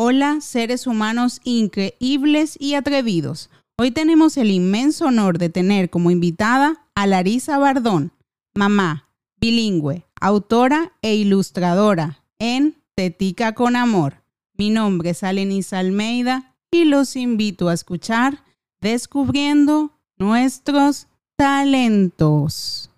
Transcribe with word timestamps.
Hola, 0.00 0.40
seres 0.40 0.86
humanos 0.86 1.40
increíbles 1.42 2.56
y 2.60 2.74
atrevidos. 2.74 3.50
Hoy 3.76 3.90
tenemos 3.90 4.36
el 4.36 4.52
inmenso 4.52 5.06
honor 5.06 5.38
de 5.38 5.48
tener 5.48 5.90
como 5.90 6.12
invitada 6.12 6.86
a 6.94 7.08
Larisa 7.08 7.58
Bardón, 7.58 8.12
mamá, 8.54 9.08
bilingüe, 9.40 10.06
autora 10.20 10.92
e 11.02 11.16
ilustradora 11.16 12.22
en 12.38 12.76
Tetica 12.94 13.56
con 13.56 13.74
Amor. 13.74 14.22
Mi 14.56 14.70
nombre 14.70 15.10
es 15.10 15.24
Alenis 15.24 15.72
Almeida 15.72 16.54
y 16.70 16.84
los 16.84 17.16
invito 17.16 17.68
a 17.68 17.74
escuchar 17.74 18.44
Descubriendo 18.80 19.98
nuestros 20.16 21.08
talentos. 21.34 22.88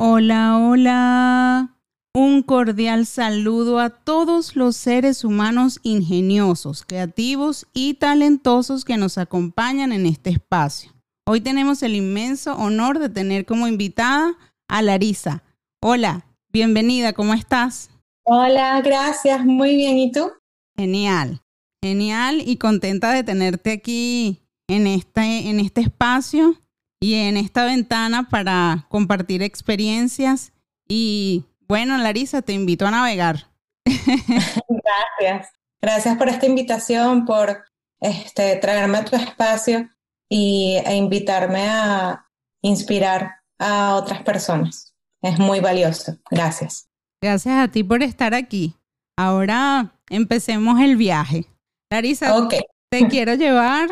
Hola, 0.00 0.58
hola. 0.58 1.76
Un 2.14 2.44
cordial 2.44 3.04
saludo 3.04 3.80
a 3.80 3.90
todos 3.90 4.54
los 4.54 4.76
seres 4.76 5.24
humanos 5.24 5.80
ingeniosos, 5.82 6.84
creativos 6.84 7.66
y 7.72 7.94
talentosos 7.94 8.84
que 8.84 8.96
nos 8.96 9.18
acompañan 9.18 9.90
en 9.90 10.06
este 10.06 10.30
espacio. 10.30 10.92
Hoy 11.26 11.40
tenemos 11.40 11.82
el 11.82 11.96
inmenso 11.96 12.54
honor 12.54 13.00
de 13.00 13.08
tener 13.08 13.44
como 13.44 13.66
invitada 13.66 14.36
a 14.68 14.82
Larisa. 14.82 15.42
Hola, 15.82 16.26
bienvenida, 16.52 17.12
¿cómo 17.12 17.34
estás? 17.34 17.90
Hola, 18.24 18.80
gracias, 18.82 19.44
muy 19.44 19.74
bien, 19.74 19.98
¿y 19.98 20.12
tú? 20.12 20.30
Genial, 20.76 21.42
genial 21.82 22.40
y 22.46 22.56
contenta 22.58 23.10
de 23.10 23.24
tenerte 23.24 23.72
aquí 23.72 24.38
en 24.68 24.86
este, 24.86 25.50
en 25.50 25.58
este 25.58 25.80
espacio 25.80 26.54
y 27.00 27.14
en 27.14 27.36
esta 27.36 27.64
ventana 27.64 28.28
para 28.28 28.86
compartir 28.88 29.42
experiencias. 29.42 30.52
Y 30.88 31.44
bueno, 31.68 31.96
Larisa, 31.98 32.42
te 32.42 32.52
invito 32.52 32.86
a 32.86 32.90
navegar. 32.90 33.48
Gracias. 33.84 35.52
Gracias 35.80 36.16
por 36.16 36.28
esta 36.28 36.46
invitación, 36.46 37.24
por 37.24 37.64
este, 38.00 38.56
traerme 38.56 38.98
a 38.98 39.04
tu 39.04 39.16
espacio 39.16 39.88
y, 40.28 40.76
e 40.84 40.96
invitarme 40.96 41.68
a 41.68 42.26
inspirar 42.62 43.36
a 43.58 43.94
otras 43.94 44.22
personas. 44.22 44.94
Es 45.22 45.38
muy 45.38 45.60
valioso. 45.60 46.16
Gracias. 46.30 46.88
Gracias 47.20 47.54
a 47.54 47.68
ti 47.68 47.82
por 47.84 48.02
estar 48.02 48.34
aquí. 48.34 48.74
Ahora 49.16 49.92
empecemos 50.08 50.80
el 50.80 50.96
viaje. 50.96 51.46
Larisa, 51.90 52.48
te 52.90 53.08
quiero 53.08 53.34
llevar 53.34 53.88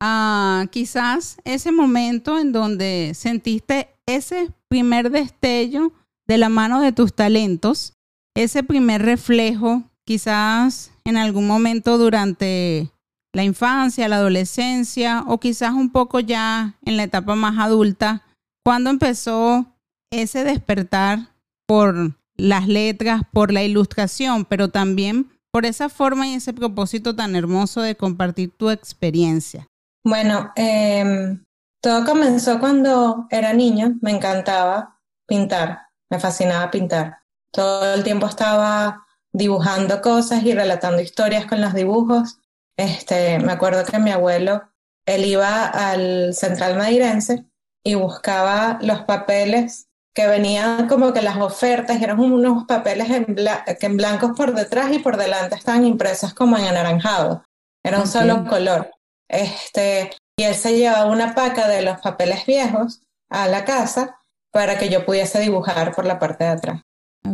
a 0.00 0.66
quizás 0.70 1.36
ese 1.44 1.72
momento 1.72 2.38
en 2.38 2.52
donde 2.52 3.12
sentiste 3.14 3.94
ese 4.06 4.50
primer 4.68 5.10
destello 5.10 5.92
de 6.26 6.38
la 6.38 6.48
mano 6.48 6.80
de 6.80 6.92
tus 6.92 7.14
talentos, 7.14 7.94
ese 8.34 8.62
primer 8.62 9.02
reflejo, 9.02 9.84
quizás 10.04 10.90
en 11.04 11.16
algún 11.16 11.46
momento 11.46 11.98
durante 11.98 12.90
la 13.32 13.44
infancia, 13.44 14.08
la 14.08 14.16
adolescencia 14.16 15.24
o 15.26 15.38
quizás 15.38 15.74
un 15.74 15.90
poco 15.90 16.20
ya 16.20 16.76
en 16.82 16.96
la 16.96 17.04
etapa 17.04 17.34
más 17.34 17.58
adulta, 17.58 18.22
cuando 18.64 18.90
empezó 18.90 19.66
ese 20.10 20.44
despertar 20.44 21.34
por 21.66 22.16
las 22.36 22.66
letras, 22.66 23.22
por 23.32 23.52
la 23.52 23.62
ilustración, 23.62 24.44
pero 24.44 24.68
también 24.68 25.28
por 25.52 25.66
esa 25.66 25.88
forma 25.88 26.26
y 26.26 26.34
ese 26.34 26.52
propósito 26.52 27.14
tan 27.14 27.36
hermoso 27.36 27.80
de 27.82 27.96
compartir 27.96 28.50
tu 28.50 28.70
experiencia. 28.70 29.68
Bueno, 30.04 30.52
em, 30.56 31.44
todo 31.82 32.04
comenzó 32.04 32.58
cuando 32.58 33.26
era 33.30 33.52
niño, 33.52 33.98
me 34.00 34.10
encantaba 34.10 34.98
pintar, 35.26 35.88
me 36.10 36.18
fascinaba 36.18 36.70
pintar. 36.70 37.18
Todo 37.52 37.94
el 37.94 38.04
tiempo 38.04 38.26
estaba 38.26 39.06
dibujando 39.32 40.00
cosas 40.00 40.42
y 40.42 40.54
relatando 40.54 41.00
historias 41.00 41.46
con 41.46 41.60
los 41.60 41.74
dibujos. 41.74 42.38
Este, 42.76 43.38
me 43.38 43.52
acuerdo 43.52 43.84
que 43.84 43.98
mi 43.98 44.10
abuelo, 44.10 44.62
él 45.06 45.24
iba 45.24 45.66
al 45.66 46.34
Central 46.34 46.76
Madirense 46.76 47.46
y 47.84 47.94
buscaba 47.94 48.78
los 48.82 49.02
papeles 49.02 49.88
que 50.14 50.26
venían 50.26 50.88
como 50.88 51.12
que 51.12 51.22
las 51.22 51.36
ofertas, 51.36 52.02
eran 52.02 52.18
unos 52.18 52.64
papeles 52.64 53.10
en, 53.10 53.24
que 53.26 53.86
en 53.86 53.96
blancos 53.96 54.32
por 54.36 54.54
detrás 54.54 54.92
y 54.92 54.98
por 54.98 55.16
delante 55.16 55.54
estaban 55.54 55.84
impresos 55.84 56.34
como 56.34 56.58
en 56.58 56.64
anaranjado. 56.64 57.44
Era 57.84 58.00
un 58.00 58.06
solo 58.06 58.44
color. 58.46 58.90
Este, 59.30 60.10
y 60.36 60.42
él 60.42 60.54
se 60.54 60.76
llevaba 60.76 61.06
una 61.06 61.34
paca 61.34 61.68
de 61.68 61.82
los 61.82 62.00
papeles 62.00 62.44
viejos 62.46 63.00
a 63.28 63.46
la 63.46 63.64
casa 63.64 64.18
para 64.52 64.76
que 64.78 64.88
yo 64.88 65.06
pudiese 65.06 65.38
dibujar 65.40 65.94
por 65.94 66.04
la 66.04 66.18
parte 66.18 66.44
de 66.44 66.50
atrás. 66.50 66.82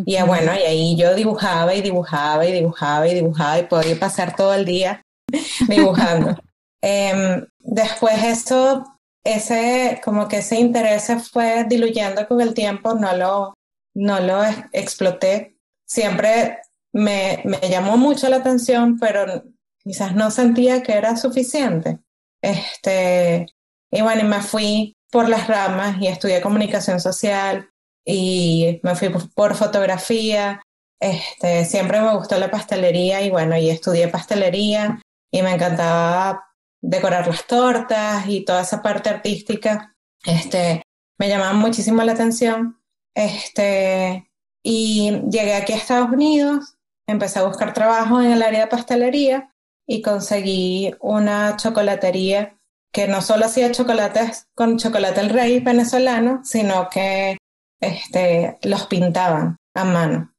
Y 0.05 0.21
bueno, 0.23 0.53
y 0.55 0.63
ahí 0.63 0.97
yo 0.97 1.15
dibujaba 1.15 1.75
y 1.75 1.81
dibujaba 1.81 2.45
y 2.45 2.53
dibujaba 2.53 3.09
y 3.09 3.15
dibujaba 3.15 3.59
y 3.59 3.67
podía 3.67 3.99
pasar 3.99 4.37
todo 4.37 4.53
el 4.55 4.65
día 4.65 5.03
dibujando. 5.69 6.37
Em, 6.83 7.45
después 7.59 8.23
eso, 8.23 8.85
ese, 9.25 10.01
como 10.05 10.29
que 10.29 10.39
ese 10.39 10.57
interés 10.57 11.05
se 11.05 11.19
fue 11.19 11.65
diluyendo 11.65 12.29
con 12.29 12.41
el 12.41 12.55
tiempo, 12.55 12.95
no 12.95 13.17
lo, 13.17 13.55
no 13.95 14.21
lo 14.21 14.45
exploté. 14.73 15.57
Siempre 15.85 16.59
me, 16.93 17.41
me 17.45 17.59
llamó 17.69 17.97
mucho 17.97 18.29
la 18.29 18.37
atención, 18.37 18.99
pero 19.01 19.43
quizás 19.87 20.17
no 20.17 20.33
sentía 20.33 20.83
que 20.83 20.95
era 20.95 21.17
suficiente. 21.17 22.01
Este, 22.43 23.47
y 23.91 24.03
bueno, 24.03 24.25
me 24.25 24.43
fui 24.43 24.97
por 25.13 25.29
las 25.29 25.47
ramas 25.47 25.99
y 26.01 26.09
estudié 26.09 26.41
comunicación 26.43 26.99
social 26.99 27.71
y 28.05 28.81
me 28.83 28.97
fui 28.97 29.11
por 29.35 29.55
fotografía. 29.55 30.61
Este, 31.01 31.65
siempre 31.65 32.01
me 32.01 32.17
gustó 32.17 32.37
la 32.37 32.51
pastelería 32.51 33.23
y 33.23 33.31
bueno, 33.31 33.57
y 33.57 33.71
estudié 33.71 34.09
pastelería 34.09 35.01
y 35.31 35.43
me 35.43 35.53
encantaba 35.55 36.45
decorar 36.83 37.29
las 37.29 37.47
tortas 37.47 38.27
y 38.27 38.45
toda 38.45 38.63
esa 38.63 38.83
parte 38.83 39.09
artística. 39.09 39.95
Este, 40.25 40.83
me 41.17 41.29
llamaba 41.29 41.53
muchísimo 41.53 42.03
la 42.03 42.13
atención. 42.13 42.83
Este, 43.15 44.29
y 44.65 45.23
llegué 45.31 45.55
aquí 45.55 45.75
a 45.75 45.77
Estados 45.77 46.11
Unidos, 46.11 46.77
empecé 47.07 47.39
a 47.39 47.45
buscar 47.45 47.73
trabajo 47.73 48.21
en 48.21 48.33
el 48.33 48.43
área 48.43 48.63
de 48.63 48.67
pastelería 48.67 49.53
y 49.87 50.03
conseguí 50.03 50.95
una 51.01 51.57
chocolatería 51.57 52.59
que 52.93 53.07
no 53.07 53.23
solo 53.23 53.47
hacía 53.47 53.73
chocolates 53.73 54.49
con 54.55 54.79
chocolate 54.79 55.21
el 55.21 55.31
rey 55.31 55.61
venezolano, 55.61 56.41
sino 56.45 56.89
que 56.89 57.37
este, 57.81 58.59
los 58.63 58.87
pintaban 58.87 59.57
a 59.75 59.85
mano. 59.85 60.33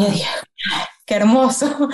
Y 0.00 0.04
dije, 0.06 0.28
qué 1.06 1.14
hermoso. 1.14 1.88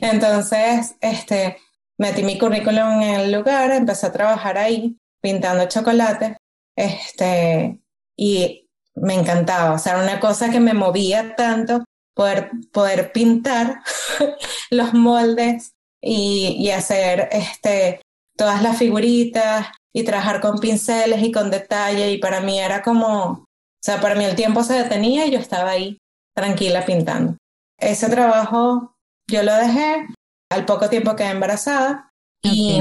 Entonces, 0.00 0.96
este, 1.00 1.58
metí 1.98 2.22
mi 2.22 2.38
currículum 2.38 3.00
en 3.00 3.20
el 3.20 3.32
lugar, 3.32 3.70
empecé 3.70 4.06
a 4.06 4.12
trabajar 4.12 4.58
ahí, 4.58 4.98
pintando 5.20 5.68
chocolate, 5.68 6.36
este, 6.76 7.80
y 8.16 8.68
me 8.96 9.14
encantaba. 9.14 9.74
O 9.74 9.78
sea, 9.78 9.92
era 9.92 10.02
una 10.02 10.20
cosa 10.20 10.50
que 10.50 10.60
me 10.60 10.74
movía 10.74 11.36
tanto 11.36 11.84
poder, 12.14 12.50
poder 12.72 13.12
pintar 13.12 13.82
los 14.70 14.92
moldes 14.94 15.74
y, 16.02 16.70
hacer 16.70 17.28
este, 17.32 18.00
todas 18.36 18.62
las 18.62 18.78
figuritas 18.78 19.68
y 19.92 20.04
trabajar 20.04 20.40
con 20.40 20.58
pinceles 20.58 21.22
y 21.22 21.32
con 21.32 21.50
detalle 21.50 22.12
y 22.12 22.18
para 22.18 22.40
mí 22.40 22.58
era 22.60 22.82
como, 22.82 23.24
o 23.30 23.44
sea, 23.82 24.00
para 24.00 24.14
mí 24.14 24.24
el 24.24 24.36
tiempo 24.36 24.62
se 24.62 24.74
detenía 24.74 25.26
y 25.26 25.32
yo 25.32 25.38
estaba 25.38 25.70
ahí 25.70 25.98
tranquila 26.34 26.84
pintando. 26.86 27.36
Ese 27.78 28.08
trabajo 28.08 28.94
yo 29.28 29.42
lo 29.42 29.54
dejé, 29.54 30.06
al 30.50 30.64
poco 30.64 30.88
tiempo 30.88 31.16
quedé 31.16 31.30
embarazada 31.30 32.10
y, 32.42 32.80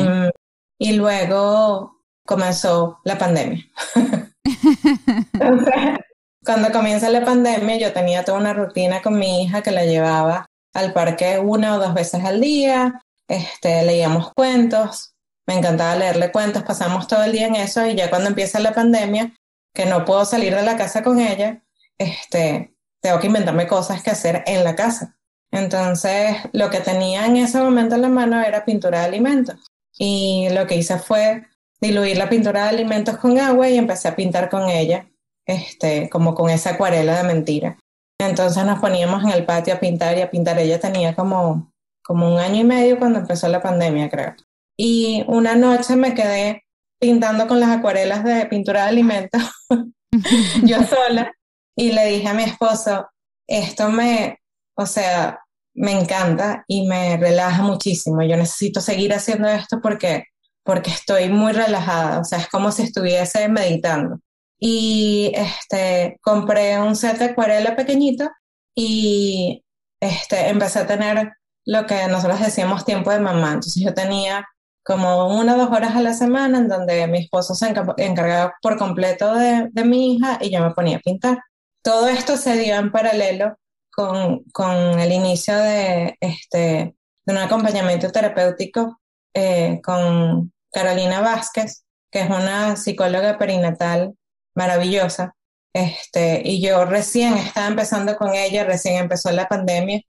y 0.80 0.94
luego 0.94 2.00
comenzó 2.25 3.00
la 3.03 3.18
pandemia. 3.18 3.66
cuando 6.46 6.72
comienza 6.72 7.09
la 7.09 7.25
pandemia 7.25 7.77
yo 7.77 7.94
tenía 7.94 8.24
toda 8.24 8.39
una 8.39 8.54
rutina 8.54 9.01
con 9.01 9.18
mi 9.18 9.44
hija 9.44 9.62
que 9.62 9.71
la 9.71 9.86
llevaba 9.86 10.45
al 10.74 10.94
parque 10.94 11.39
una 11.39 11.75
o 11.75 11.80
dos 11.80 11.94
veces 11.94 12.24
al 12.24 12.42
día, 12.42 13.01
este, 13.30 13.84
leíamos 13.84 14.34
cuentos, 14.34 15.14
me 15.48 15.58
encantaba 15.58 15.96
leerle 15.96 16.31
cuentos, 16.31 16.64
pasamos 16.64 17.08
todo 17.08 17.24
el 17.24 17.31
día 17.31 17.48
en 17.48 17.56
eso 17.56 17.86
y 17.88 17.96
ya 17.96 18.10
cuando 18.10 18.28
empieza 18.28 18.60
la 18.60 18.74
pandemia, 18.74 19.34
que 19.74 19.86
no 19.86 20.04
puedo 20.04 20.26
salir 20.26 20.54
de 20.54 20.64
la 20.64 20.76
casa 20.76 21.04
con 21.04 21.20
ella, 21.20 21.64
este, 21.98 22.76
tengo 23.02 23.20
que 23.20 23.28
inventarme 23.28 23.68
cosas 23.68 24.04
que 24.04 24.10
hacer 24.10 24.44
en 24.48 24.64
la 24.64 24.76
casa. 24.76 25.18
Entonces, 25.52 26.38
lo 26.54 26.70
que 26.70 26.80
tenía 26.80 27.26
en 27.26 27.38
ese 27.38 27.60
momento 27.60 27.96
en 27.96 28.02
la 28.02 28.10
mano 28.10 28.42
era 28.42 28.66
pintura 28.66 29.00
de 29.00 29.06
alimentos. 29.06 29.56
Y 29.98 30.50
lo 30.52 30.68
que 30.68 30.76
hice 30.76 31.00
fue 31.00 31.48
diluir 31.81 32.18
la 32.18 32.30
pintura 32.30 32.64
de 32.64 32.70
alimentos 32.70 33.18
con 33.18 33.40
agua 33.40 33.70
y 33.70 33.78
empecé 33.78 34.08
a 34.08 34.16
pintar 34.16 34.50
con 34.50 34.70
ella, 34.70 35.10
este, 35.46 36.10
como 36.10 36.36
con 36.36 36.50
esa 36.50 36.72
acuarela 36.72 37.18
de 37.18 37.24
mentira. 37.24 37.78
Entonces 38.20 38.64
nos 38.66 38.80
poníamos 38.80 39.24
en 39.24 39.30
el 39.30 39.46
patio 39.46 39.74
a 39.74 39.80
pintar 39.80 40.18
y 40.18 40.22
a 40.22 40.30
pintar. 40.30 40.60
Ella 40.60 40.80
tenía 40.80 41.16
como 41.16 41.69
como 42.09 42.27
un 42.27 42.39
año 42.39 42.61
y 42.61 42.63
medio 42.63 42.97
cuando 42.97 43.19
empezó 43.19 43.47
la 43.50 43.61
pandemia, 43.61 44.09
creo. 44.09 44.33
Y 44.75 45.23
una 45.27 45.53
noche 45.53 45.95
me 45.95 46.15
quedé 46.15 46.63
pintando 47.00 47.47
con 47.47 47.59
las 47.59 47.69
acuarelas 47.69 48.23
de 48.23 48.47
pintura 48.47 48.81
de 48.81 48.89
alimentos, 48.89 49.44
yo 50.63 50.77
sola, 50.85 51.31
y 51.75 51.91
le 51.91 52.07
dije 52.07 52.27
a 52.27 52.33
mi 52.33 52.41
esposo, 52.41 53.07
esto 53.47 53.91
me, 53.91 54.39
o 54.75 54.88
sea, 54.88 55.39
me 55.75 55.91
encanta 55.91 56.63
y 56.67 56.88
me 56.88 57.15
relaja 57.17 57.61
muchísimo. 57.61 58.23
Yo 58.23 58.38
necesito 58.38 58.81
seguir 58.81 59.13
haciendo 59.13 59.47
esto 59.47 59.79
porque, 59.79 60.23
porque 60.63 60.89
estoy 60.89 61.29
muy 61.29 61.51
relajada, 61.51 62.21
o 62.21 62.23
sea, 62.23 62.39
es 62.39 62.47
como 62.47 62.71
si 62.71 62.81
estuviese 62.81 63.47
meditando. 63.50 64.17
Y 64.59 65.31
este, 65.35 66.17
compré 66.23 66.79
un 66.79 66.95
set 66.95 67.19
de 67.19 67.25
acuarela 67.25 67.75
pequeñito 67.75 68.27
y 68.73 69.63
este, 70.01 70.47
empecé 70.50 70.79
a 70.79 70.88
tener 70.88 71.33
lo 71.69 71.86
que 71.86 72.07
nosotros 72.07 72.39
decíamos 72.39 72.83
tiempo 72.83 73.12
de 73.12 73.19
mamá. 73.19 73.50
Entonces 73.50 73.83
yo 73.83 73.94
tenía 73.94 74.44
como 74.83 75.39
una 75.39 75.54
o 75.54 75.57
dos 75.60 75.69
horas 75.69 75.95
a 75.95 76.01
la 76.01 76.16
semana 76.16 76.57
en 76.57 76.68
donde 76.68 77.06
mi 77.06 77.19
esposo 77.19 77.54
se 77.54 77.71
encargaba 77.98 78.56
por 78.60 78.75
completo 78.80 79.36
de, 79.36 79.69
mi 79.86 80.16
hija 80.16 80.39
y 80.42 80.50
yo 80.51 80.62
me 80.62 80.71
ponía 80.71 80.98
a 80.98 81.01
pintar. 81.01 81.38
Todo 81.83 82.07
esto 82.07 82.38
se 82.38 82.57
dio 82.57 82.75
en 82.75 82.92
paralelo 82.92 83.56
con, 83.92 84.44
con 84.51 85.00
el 85.00 85.12
inicio 85.12 85.56
de, 85.57 86.18
este, 86.21 86.95
de 87.25 87.33
un 87.33 87.38
acompañamiento 87.38 88.12
terapéutico 88.12 89.00
eh, 89.36 89.80
con 89.83 90.51
Carolina 90.71 91.21
Vázquez, 91.21 91.83
que 92.10 92.21
es 92.21 92.30
una 92.31 92.77
psicóloga 92.77 93.38
perinatal 93.38 94.16
maravillosa. 94.56 95.36
Este, 95.71 96.42
y 96.44 96.63
yo 96.66 96.86
recién 96.86 97.36
estaba 97.36 97.68
empezando 97.68 98.18
con 98.18 98.33
ella, 98.33 98.63
recién 98.63 98.95
empezó 98.95 99.31
la 99.31 99.48
pandemia, 99.48 100.01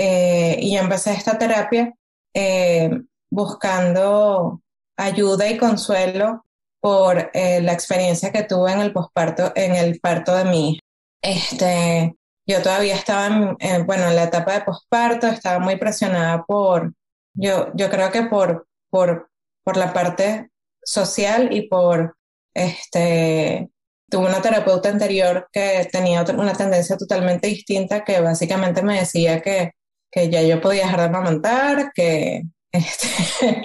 eh, 0.00 0.56
y 0.60 0.76
empecé 0.76 1.12
esta 1.12 1.36
terapia 1.36 1.92
eh, 2.32 2.88
buscando 3.28 4.62
ayuda 4.96 5.50
y 5.50 5.58
consuelo 5.58 6.44
por 6.80 7.30
la 7.34 7.72
experiencia 7.72 8.30
que 8.30 8.44
tuve 8.44 8.70
en 8.70 8.80
el 8.80 8.92
posparto, 8.92 9.50
en 9.56 9.74
el 9.74 9.98
parto 9.98 10.36
de 10.36 10.44
mi 10.44 10.70
hija. 10.70 10.80
Este, 11.20 12.14
yo 12.46 12.62
todavía 12.62 12.94
estaba 12.94 13.56
en, 13.58 13.84
bueno, 13.84 14.08
en 14.08 14.14
la 14.14 14.22
etapa 14.24 14.52
de 14.52 14.60
posparto, 14.60 15.26
estaba 15.26 15.58
muy 15.58 15.74
presionada 15.74 16.44
por, 16.44 16.94
yo, 17.34 17.72
yo 17.74 17.90
creo 17.90 18.12
que 18.12 18.22
por, 18.22 18.68
por, 18.90 19.28
por 19.64 19.76
la 19.76 19.92
parte 19.92 20.50
social 20.84 21.52
y 21.52 21.68
por, 21.68 22.16
este, 22.54 23.68
tuve 24.08 24.26
una 24.26 24.40
terapeuta 24.40 24.88
anterior 24.88 25.48
que 25.52 25.88
tenía 25.90 26.22
una 26.22 26.54
tendencia 26.54 26.96
totalmente 26.96 27.48
distinta 27.48 28.04
que 28.04 28.20
básicamente 28.20 28.82
me 28.82 29.00
decía 29.00 29.42
que, 29.42 29.72
que 30.10 30.30
ya 30.30 30.42
yo 30.42 30.60
podía 30.60 30.84
dejar 30.84 31.00
de 31.00 31.06
amamantar, 31.06 31.92
que, 31.94 32.42
este, 32.72 33.62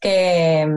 que, 0.00 0.68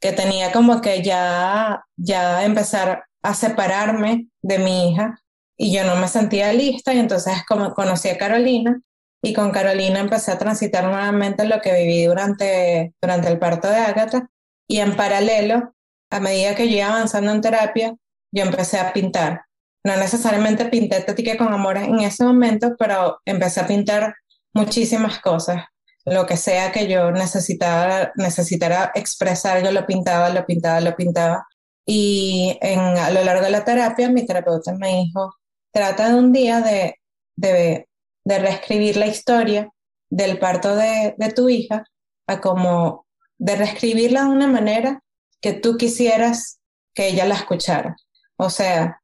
que 0.00 0.12
tenía 0.12 0.52
como 0.52 0.80
que 0.80 1.02
ya, 1.02 1.84
ya 1.96 2.44
empezar 2.44 3.04
a 3.22 3.34
separarme 3.34 4.28
de 4.42 4.58
mi 4.58 4.90
hija 4.90 5.18
y 5.56 5.72
yo 5.72 5.84
no 5.84 5.96
me 5.96 6.08
sentía 6.08 6.52
lista 6.52 6.92
y 6.92 6.98
entonces 6.98 7.34
como 7.46 7.72
conocí 7.74 8.08
a 8.08 8.18
Carolina 8.18 8.80
y 9.22 9.32
con 9.32 9.52
Carolina 9.52 10.00
empecé 10.00 10.32
a 10.32 10.38
transitar 10.38 10.84
nuevamente 10.84 11.44
lo 11.44 11.60
que 11.60 11.72
viví 11.72 12.04
durante, 12.04 12.92
durante 13.00 13.28
el 13.28 13.38
parto 13.38 13.68
de 13.68 13.76
Agatha 13.76 14.28
y 14.68 14.78
en 14.78 14.96
paralelo, 14.96 15.74
a 16.10 16.20
medida 16.20 16.54
que 16.54 16.68
yo 16.68 16.78
iba 16.78 16.88
avanzando 16.88 17.30
en 17.30 17.40
terapia, 17.40 17.94
yo 18.32 18.42
empecé 18.42 18.78
a 18.78 18.92
pintar. 18.92 19.44
No 19.84 19.96
necesariamente 19.96 20.66
pinté 20.66 21.00
Tática 21.00 21.36
con 21.36 21.52
Amor 21.52 21.76
en 21.76 22.00
ese 22.00 22.24
momento, 22.24 22.74
pero 22.78 23.18
empecé 23.24 23.60
a 23.60 23.66
pintar 23.66 24.14
muchísimas 24.52 25.20
cosas. 25.20 25.64
Lo 26.04 26.26
que 26.26 26.36
sea 26.36 26.72
que 26.72 26.88
yo 26.88 27.12
necesitara, 27.12 28.12
necesitara 28.16 28.90
expresar, 28.94 29.62
yo 29.62 29.70
lo 29.70 29.86
pintaba, 29.86 30.30
lo 30.30 30.44
pintaba, 30.44 30.80
lo 30.80 30.96
pintaba. 30.96 31.46
Y 31.86 32.58
en, 32.60 32.80
a 32.80 33.10
lo 33.10 33.22
largo 33.24 33.44
de 33.44 33.50
la 33.50 33.64
terapia, 33.64 34.08
mi 34.10 34.26
terapeuta 34.26 34.72
me 34.74 35.02
dijo, 35.02 35.34
trata 35.70 36.08
de 36.08 36.14
un 36.14 36.32
día 36.32 36.60
de, 36.60 36.96
de, 37.36 37.88
de 38.24 38.38
reescribir 38.38 38.96
la 38.96 39.06
historia 39.06 39.70
del 40.10 40.38
parto 40.38 40.76
de, 40.76 41.14
de, 41.16 41.32
tu 41.32 41.48
hija 41.48 41.84
a 42.26 42.40
como 42.40 43.06
de 43.38 43.56
reescribirla 43.56 44.24
de 44.24 44.28
una 44.28 44.46
manera 44.46 45.02
que 45.40 45.52
tú 45.52 45.76
quisieras 45.76 46.60
que 46.94 47.08
ella 47.08 47.26
la 47.26 47.34
escuchara. 47.34 47.96
O 48.36 48.50
sea, 48.50 49.02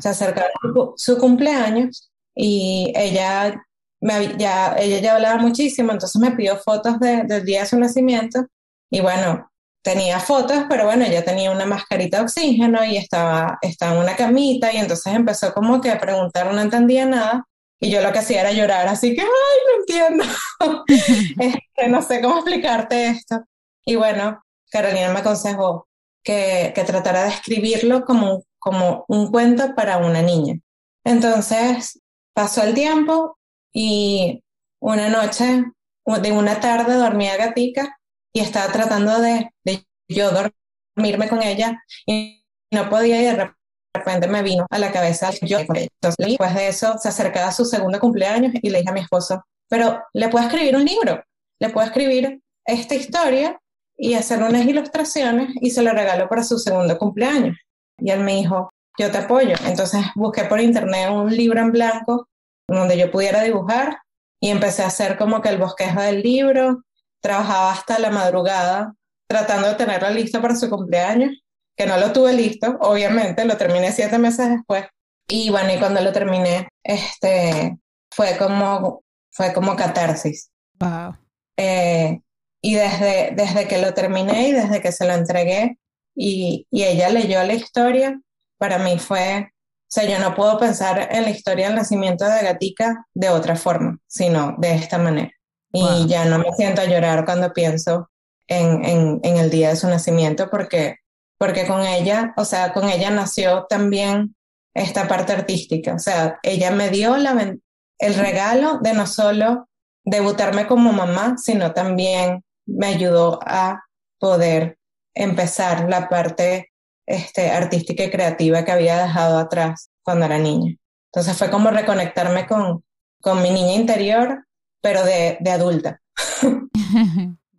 se 0.00 0.08
acercaba 0.08 0.48
su, 0.96 1.18
cumpleaños 1.18 2.10
y 2.34 2.92
ella, 2.96 3.62
me, 4.02 4.36
ya, 4.36 4.74
ella 4.78 4.98
ya 4.98 5.14
hablaba 5.14 5.40
muchísimo, 5.40 5.92
entonces 5.92 6.20
me 6.20 6.32
pidió 6.32 6.56
fotos 6.56 6.98
de, 6.98 7.22
del 7.22 7.44
día 7.44 7.60
de 7.60 7.66
su 7.66 7.78
nacimiento 7.78 8.46
y 8.90 9.00
bueno, 9.00 9.48
tenía 9.82 10.18
fotos, 10.18 10.64
pero 10.68 10.84
bueno, 10.84 11.04
ella 11.04 11.24
tenía 11.24 11.50
una 11.50 11.66
mascarita 11.66 12.18
de 12.18 12.24
oxígeno 12.24 12.84
y 12.84 12.96
estaba, 12.96 13.58
estaba 13.62 13.92
en 13.94 14.00
una 14.00 14.16
camita 14.16 14.72
y 14.72 14.78
entonces 14.78 15.14
empezó 15.14 15.54
como 15.54 15.80
que 15.80 15.90
a 15.90 16.00
preguntar, 16.00 16.52
no 16.52 16.60
entendía 16.60 17.06
nada 17.06 17.46
y 17.80 17.90
yo 17.90 18.02
lo 18.02 18.12
que 18.12 18.18
hacía 18.18 18.40
era 18.40 18.52
llorar, 18.52 18.88
así 18.88 19.14
que, 19.14 19.22
ay, 19.22 19.28
no 19.66 19.80
entiendo, 19.80 20.24
este, 21.38 21.88
no 21.88 22.02
sé 22.02 22.20
cómo 22.20 22.36
explicarte 22.36 23.08
esto. 23.08 23.42
Y 23.84 23.96
bueno, 23.96 24.42
Carolina 24.70 25.12
me 25.12 25.20
aconsejó 25.20 25.88
que, 26.22 26.72
que 26.74 26.84
tratara 26.84 27.24
de 27.24 27.30
escribirlo 27.30 28.04
como, 28.04 28.44
como 28.58 29.04
un 29.08 29.30
cuento 29.32 29.74
para 29.74 29.98
una 29.98 30.22
niña. 30.22 30.60
Entonces 31.04 32.00
pasó 32.34 32.62
el 32.62 32.74
tiempo 32.74 33.36
y 33.72 34.42
una 34.80 35.08
noche, 35.08 35.64
de 36.04 36.32
una 36.32 36.60
tarde 36.60 36.94
dormía 36.94 37.36
gatica 37.36 37.96
y 38.32 38.40
estaba 38.40 38.72
tratando 38.72 39.20
de, 39.20 39.50
de 39.64 39.86
yo 40.08 40.30
dormirme 40.30 41.28
con 41.28 41.42
ella 41.42 41.82
y 42.06 42.44
no 42.72 42.88
podía 42.90 43.20
y 43.20 43.24
de 43.24 43.52
repente 43.94 44.26
me 44.26 44.42
vino 44.42 44.66
a 44.70 44.78
la 44.78 44.90
cabeza 44.90 45.30
yo 45.42 45.60
Entonces, 45.60 46.16
después 46.18 46.54
de 46.54 46.68
eso 46.68 46.98
se 46.98 47.08
acercaba 47.08 47.48
a 47.48 47.52
su 47.52 47.64
segundo 47.64 48.00
cumpleaños 48.00 48.52
y 48.60 48.70
le 48.70 48.78
dije 48.78 48.90
a 48.90 48.94
mi 48.94 49.00
esposo, 49.00 49.44
pero 49.68 50.02
le 50.12 50.28
puedo 50.28 50.44
escribir 50.44 50.76
un 50.76 50.84
libro, 50.84 51.22
le 51.60 51.70
puedo 51.70 51.86
escribir 51.86 52.40
esta 52.64 52.94
historia 52.94 53.58
y 53.96 54.14
hacer 54.14 54.42
unas 54.42 54.64
ilustraciones 54.66 55.50
y 55.60 55.70
se 55.70 55.82
lo 55.82 55.92
regalo 55.92 56.28
para 56.28 56.42
su 56.42 56.58
segundo 56.58 56.98
cumpleaños. 56.98 57.56
Y 57.98 58.10
él 58.10 58.20
me 58.20 58.34
dijo, 58.34 58.70
yo 58.98 59.10
te 59.10 59.18
apoyo. 59.18 59.54
Entonces 59.66 60.04
busqué 60.16 60.44
por 60.44 60.60
internet 60.60 61.10
un 61.10 61.34
libro 61.34 61.60
en 61.60 61.70
blanco 61.70 62.28
donde 62.68 62.96
yo 62.96 63.10
pudiera 63.10 63.42
dibujar 63.42 63.98
y 64.40 64.50
empecé 64.50 64.82
a 64.82 64.88
hacer 64.88 65.16
como 65.16 65.40
que 65.40 65.48
el 65.48 65.58
bosquejo 65.58 66.00
del 66.00 66.22
libro, 66.22 66.82
trabajaba 67.20 67.72
hasta 67.72 67.98
la 67.98 68.10
madrugada 68.10 68.94
tratando 69.28 69.68
de 69.68 69.74
tenerlo 69.76 70.10
listo 70.10 70.42
para 70.42 70.54
su 70.54 70.68
cumpleaños, 70.68 71.30
que 71.76 71.86
no 71.86 71.96
lo 71.96 72.12
tuve 72.12 72.34
listo, 72.34 72.76
obviamente, 72.80 73.44
lo 73.44 73.56
terminé 73.56 73.90
siete 73.92 74.18
meses 74.18 74.50
después. 74.50 74.84
Y 75.28 75.48
bueno, 75.50 75.72
y 75.72 75.78
cuando 75.78 76.02
lo 76.02 76.12
terminé, 76.12 76.68
este, 76.82 77.78
fue 78.10 78.36
como, 78.36 79.02
fue 79.30 79.54
como 79.54 79.74
catarsis. 79.74 80.50
Wow. 80.78 81.16
Eh, 81.56 82.20
y 82.60 82.74
desde, 82.74 83.32
desde 83.34 83.66
que 83.66 83.78
lo 83.78 83.94
terminé 83.94 84.48
y 84.48 84.52
desde 84.52 84.82
que 84.82 84.92
se 84.92 85.06
lo 85.06 85.14
entregué 85.14 85.78
y, 86.14 86.66
y 86.70 86.84
ella 86.84 87.08
leyó 87.08 87.42
la 87.44 87.54
historia, 87.54 88.20
para 88.58 88.78
mí 88.78 88.98
fue, 88.98 89.51
sea, 89.92 90.04
yo 90.04 90.18
no 90.18 90.34
puedo 90.34 90.58
pensar 90.58 91.08
en 91.12 91.24
la 91.24 91.30
historia 91.30 91.66
del 91.66 91.76
nacimiento 91.76 92.24
de 92.24 92.42
Gatica 92.42 93.06
de 93.12 93.28
otra 93.28 93.56
forma, 93.56 93.98
sino 94.06 94.56
de 94.58 94.74
esta 94.74 94.96
manera. 94.96 95.30
Y 95.70 96.06
ya 96.06 96.24
no 96.24 96.38
me 96.38 96.52
siento 96.56 96.80
a 96.80 96.86
llorar 96.86 97.26
cuando 97.26 97.52
pienso 97.52 98.10
en, 98.46 98.84
en, 98.84 99.20
en, 99.22 99.36
el 99.36 99.50
día 99.50 99.68
de 99.68 99.76
su 99.76 99.88
nacimiento 99.88 100.48
porque, 100.50 100.96
porque 101.38 101.66
con 101.66 101.82
ella, 101.82 102.32
o 102.36 102.44
sea, 102.44 102.72
con 102.72 102.88
ella 102.88 103.10
nació 103.10 103.66
también 103.68 104.34
esta 104.74 105.06
parte 105.08 105.32
artística, 105.32 105.94
o 105.94 105.98
sea, 105.98 106.38
ella 106.42 106.70
me 106.70 106.88
dio 106.88 107.16
la, 107.18 107.54
el 107.98 108.14
regalo 108.14 108.78
de 108.80 108.94
no 108.94 109.06
solo 109.06 109.68
debutarme 110.04 110.66
como 110.66 110.92
mamá, 110.92 111.36
sino 111.36 111.72
también 111.72 112.44
me 112.66 112.86
ayudó 112.86 113.40
a 113.44 113.84
poder 114.18 114.78
empezar 115.14 115.88
la 115.88 116.08
parte 116.08 116.71
este, 117.06 117.50
artística 117.50 118.04
y 118.04 118.10
creativa 118.10 118.64
que 118.64 118.72
había 118.72 119.02
dejado 119.02 119.38
atrás 119.38 119.90
cuando 120.02 120.26
era 120.26 120.38
niña. 120.38 120.74
Entonces 121.12 121.36
fue 121.36 121.50
como 121.50 121.70
reconectarme 121.70 122.46
con, 122.46 122.84
con 123.20 123.42
mi 123.42 123.50
niña 123.50 123.74
interior 123.74 124.46
pero 124.82 125.04
de, 125.04 125.38
de 125.40 125.50
adulta. 125.50 126.02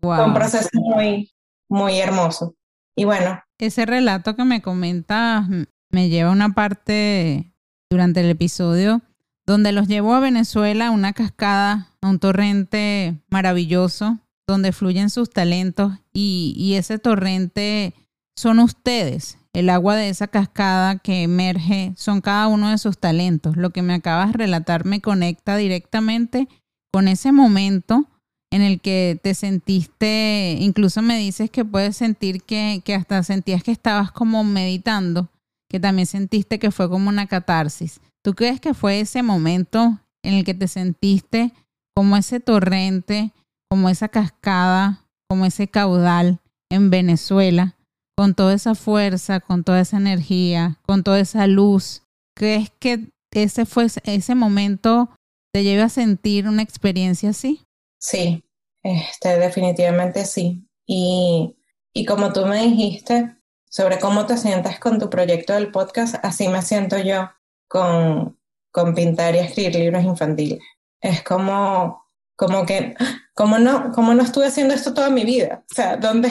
Fue 0.02 0.26
un 0.26 0.34
proceso 0.34 0.70
muy, 0.74 1.34
muy 1.70 2.00
hermoso. 2.00 2.56
Y 2.96 3.06
bueno. 3.06 3.42
Ese 3.58 3.86
relato 3.86 4.36
que 4.36 4.44
me 4.44 4.62
comentas 4.62 5.48
me 5.90 6.10
lleva 6.10 6.30
a 6.30 6.34
una 6.34 6.54
parte 6.54 7.54
durante 7.90 8.20
el 8.20 8.30
episodio 8.30 9.02
donde 9.46 9.72
los 9.72 9.88
llevo 9.88 10.14
a 10.14 10.20
Venezuela, 10.20 10.88
a 10.88 10.92
una 10.92 11.14
cascada, 11.14 11.90
a 12.02 12.10
un 12.10 12.20
torrente 12.20 13.22
maravilloso, 13.30 14.20
donde 14.48 14.72
fluyen 14.72 15.10
sus 15.10 15.30
talentos 15.30 15.94
y, 16.12 16.54
y 16.58 16.76
ese 16.76 17.00
torrente 17.00 17.94
son 18.36 18.60
ustedes. 18.60 19.38
El 19.54 19.70
agua 19.70 19.96
de 19.96 20.10
esa 20.10 20.28
cascada 20.28 20.98
que 20.98 21.24
emerge 21.24 21.94
son 21.96 22.22
cada 22.22 22.48
uno 22.48 22.70
de 22.72 22.78
sus 22.78 22.98
talentos. 22.98 23.56
Lo 23.56 23.70
que 23.70 23.84
me 23.84 23.94
acabas 23.94 24.32
de 24.32 24.38
relatar 24.38 24.86
me 24.86 25.00
conecta 25.00 25.58
directamente 25.58 26.48
con 26.92 27.08
ese 27.08 27.32
momento 27.32 28.08
en 28.52 28.62
el 28.62 28.82
que 28.82 29.20
te 29.22 29.34
sentiste, 29.34 30.58
incluso 30.60 31.02
me 31.02 31.18
dices 31.18 31.50
que 31.50 31.66
puedes 31.66 31.98
sentir 31.98 32.44
que, 32.44 32.84
hasta 32.96 33.24
sentías 33.24 33.64
que 33.64 33.72
estabas 33.72 34.12
como 34.12 34.44
meditando, 34.44 35.30
que 35.70 35.80
también 35.80 36.06
sentiste 36.06 36.60
que 36.60 36.70
fue 36.70 36.88
como 36.88 37.10
una 37.10 37.26
catarsis. 37.26 38.00
¿Tú 38.24 38.36
crees 38.36 38.60
que 38.62 38.76
fue 38.76 39.00
ese 39.00 39.24
momento 39.24 40.00
en 40.24 40.36
el 40.36 40.44
que 40.44 40.54
te 40.54 40.68
sentiste 40.68 41.52
como 41.96 42.16
ese 42.16 42.40
torrente, 42.40 43.32
como 43.72 43.90
esa 43.90 44.08
cascada, 44.08 45.02
como 45.28 45.46
ese 45.46 45.68
caudal 45.68 46.40
en 46.70 46.92
Venezuela, 46.92 47.76
con 48.16 48.36
toda 48.36 48.54
esa 48.54 48.76
fuerza, 48.76 49.40
con 49.40 49.64
toda 49.64 49.82
esa 49.82 49.98
energía, 49.98 50.80
con 50.86 51.04
toda 51.04 51.20
esa 51.20 51.48
luz? 51.48 52.04
¿Crees 52.36 52.72
que 52.80 53.10
ese 53.32 53.66
fue 53.66 53.88
ese 54.04 54.36
momento 54.36 55.10
te 55.54 55.64
lleva 55.64 55.86
a 55.86 55.90
sentir 55.90 56.48
una 56.48 56.64
experiencia 56.64 57.30
así? 57.30 57.62
Sí, 58.00 58.44
este, 58.82 59.38
definitivamente 59.38 60.26
sí. 60.26 60.68
Y, 60.86 61.56
y 61.94 62.06
como 62.06 62.34
tú 62.34 62.46
me 62.46 62.64
dijiste 62.64 63.38
sobre 63.70 64.00
cómo 64.00 64.26
te 64.26 64.38
sientes 64.38 64.80
con 64.80 65.00
tu 65.00 65.10
proyecto 65.10 65.54
del 65.54 65.72
podcast, 65.72 66.16
así 66.24 66.48
me 66.48 66.62
siento 66.62 66.98
yo 66.98 67.30
con, 67.68 68.40
con 68.72 68.94
pintar 68.94 69.36
y 69.36 69.40
escribir 69.40 69.76
libros 69.76 70.04
infantiles. 70.04 70.60
Es 71.02 71.24
como, 71.24 72.06
como 72.36 72.66
que, 72.66 72.96
como 73.36 73.60
no, 73.60 73.92
como 73.92 74.14
no 74.14 74.24
estuve 74.24 74.48
haciendo 74.48 74.74
esto 74.74 74.94
toda 74.94 75.10
mi 75.10 75.24
vida. 75.24 75.64
O 75.72 75.74
sea, 75.74 75.98
¿dónde, 75.98 76.30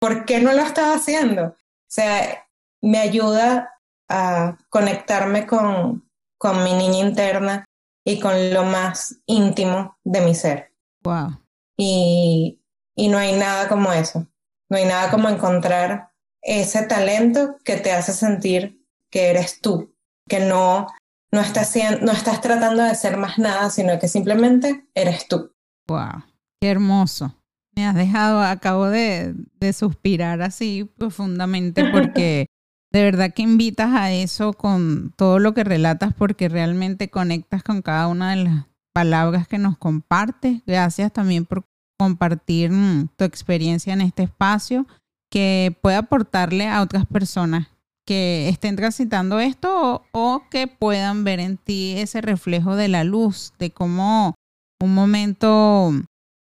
¿por 0.00 0.24
qué 0.24 0.40
no 0.40 0.52
lo 0.52 0.62
estaba 0.62 0.94
haciendo? 0.94 1.44
O 1.44 1.56
sea, 1.88 2.46
me 2.82 2.98
ayuda 2.98 3.78
a 4.08 4.58
conectarme 4.68 5.46
con, 5.46 6.10
con 6.38 6.64
mi 6.64 6.72
niña 6.74 6.98
interna 6.98 7.64
y 8.04 8.18
con 8.18 8.52
lo 8.52 8.64
más 8.64 9.20
íntimo 9.26 9.98
de 10.02 10.20
mi 10.22 10.34
ser. 10.34 10.72
Wow. 11.02 11.38
Y, 11.76 12.60
y 12.96 13.08
no 13.08 13.18
hay 13.18 13.36
nada 13.36 13.68
como 13.68 13.92
eso. 13.92 14.26
No 14.68 14.76
hay 14.76 14.86
nada 14.86 15.10
como 15.10 15.28
encontrar 15.28 16.10
ese 16.42 16.82
talento 16.82 17.56
que 17.64 17.76
te 17.76 17.92
hace 17.92 18.12
sentir 18.12 18.84
que 19.10 19.30
eres 19.30 19.60
tú, 19.60 19.94
que 20.28 20.40
no, 20.40 20.86
no, 21.32 21.40
estás, 21.40 21.76
no 22.00 22.12
estás 22.12 22.40
tratando 22.40 22.84
de 22.84 22.94
ser 22.94 23.16
más 23.16 23.38
nada, 23.38 23.70
sino 23.70 23.98
que 23.98 24.08
simplemente 24.08 24.88
eres 24.94 25.28
tú. 25.28 25.52
¡Wow! 25.88 26.24
¡Qué 26.60 26.70
hermoso! 26.70 27.34
Me 27.76 27.86
has 27.86 27.94
dejado, 27.94 28.42
acabo 28.42 28.86
de, 28.86 29.34
de 29.60 29.72
suspirar 29.72 30.42
así 30.42 30.90
profundamente 30.96 31.90
porque 31.90 32.46
de 32.92 33.02
verdad 33.02 33.32
que 33.32 33.42
invitas 33.42 33.90
a 33.92 34.12
eso 34.12 34.52
con 34.52 35.12
todo 35.16 35.38
lo 35.38 35.54
que 35.54 35.64
relatas 35.64 36.12
porque 36.14 36.48
realmente 36.48 37.10
conectas 37.10 37.62
con 37.62 37.82
cada 37.82 38.08
una 38.08 38.30
de 38.30 38.44
las 38.44 38.66
palabras 38.92 39.46
que 39.46 39.58
nos 39.58 39.78
compartes. 39.78 40.62
Gracias 40.66 41.12
también 41.12 41.46
por 41.46 41.64
compartir 41.98 42.70
mm, 42.72 43.08
tu 43.16 43.24
experiencia 43.24 43.92
en 43.92 44.00
este 44.00 44.24
espacio 44.24 44.86
que 45.30 45.76
pueda 45.80 45.98
aportarle 45.98 46.66
a 46.66 46.82
otras 46.82 47.06
personas 47.06 47.68
que 48.06 48.48
estén 48.48 48.74
transitando 48.74 49.38
esto 49.38 50.02
o, 50.12 50.42
que 50.50 50.66
puedan 50.66 51.22
ver 51.22 51.38
en 51.38 51.56
ti 51.58 51.94
ese 51.96 52.20
reflejo 52.20 52.74
de 52.74 52.88
la 52.88 53.04
luz, 53.04 53.52
de 53.58 53.70
cómo 53.70 54.34
un 54.80 54.94
momento, 54.94 55.92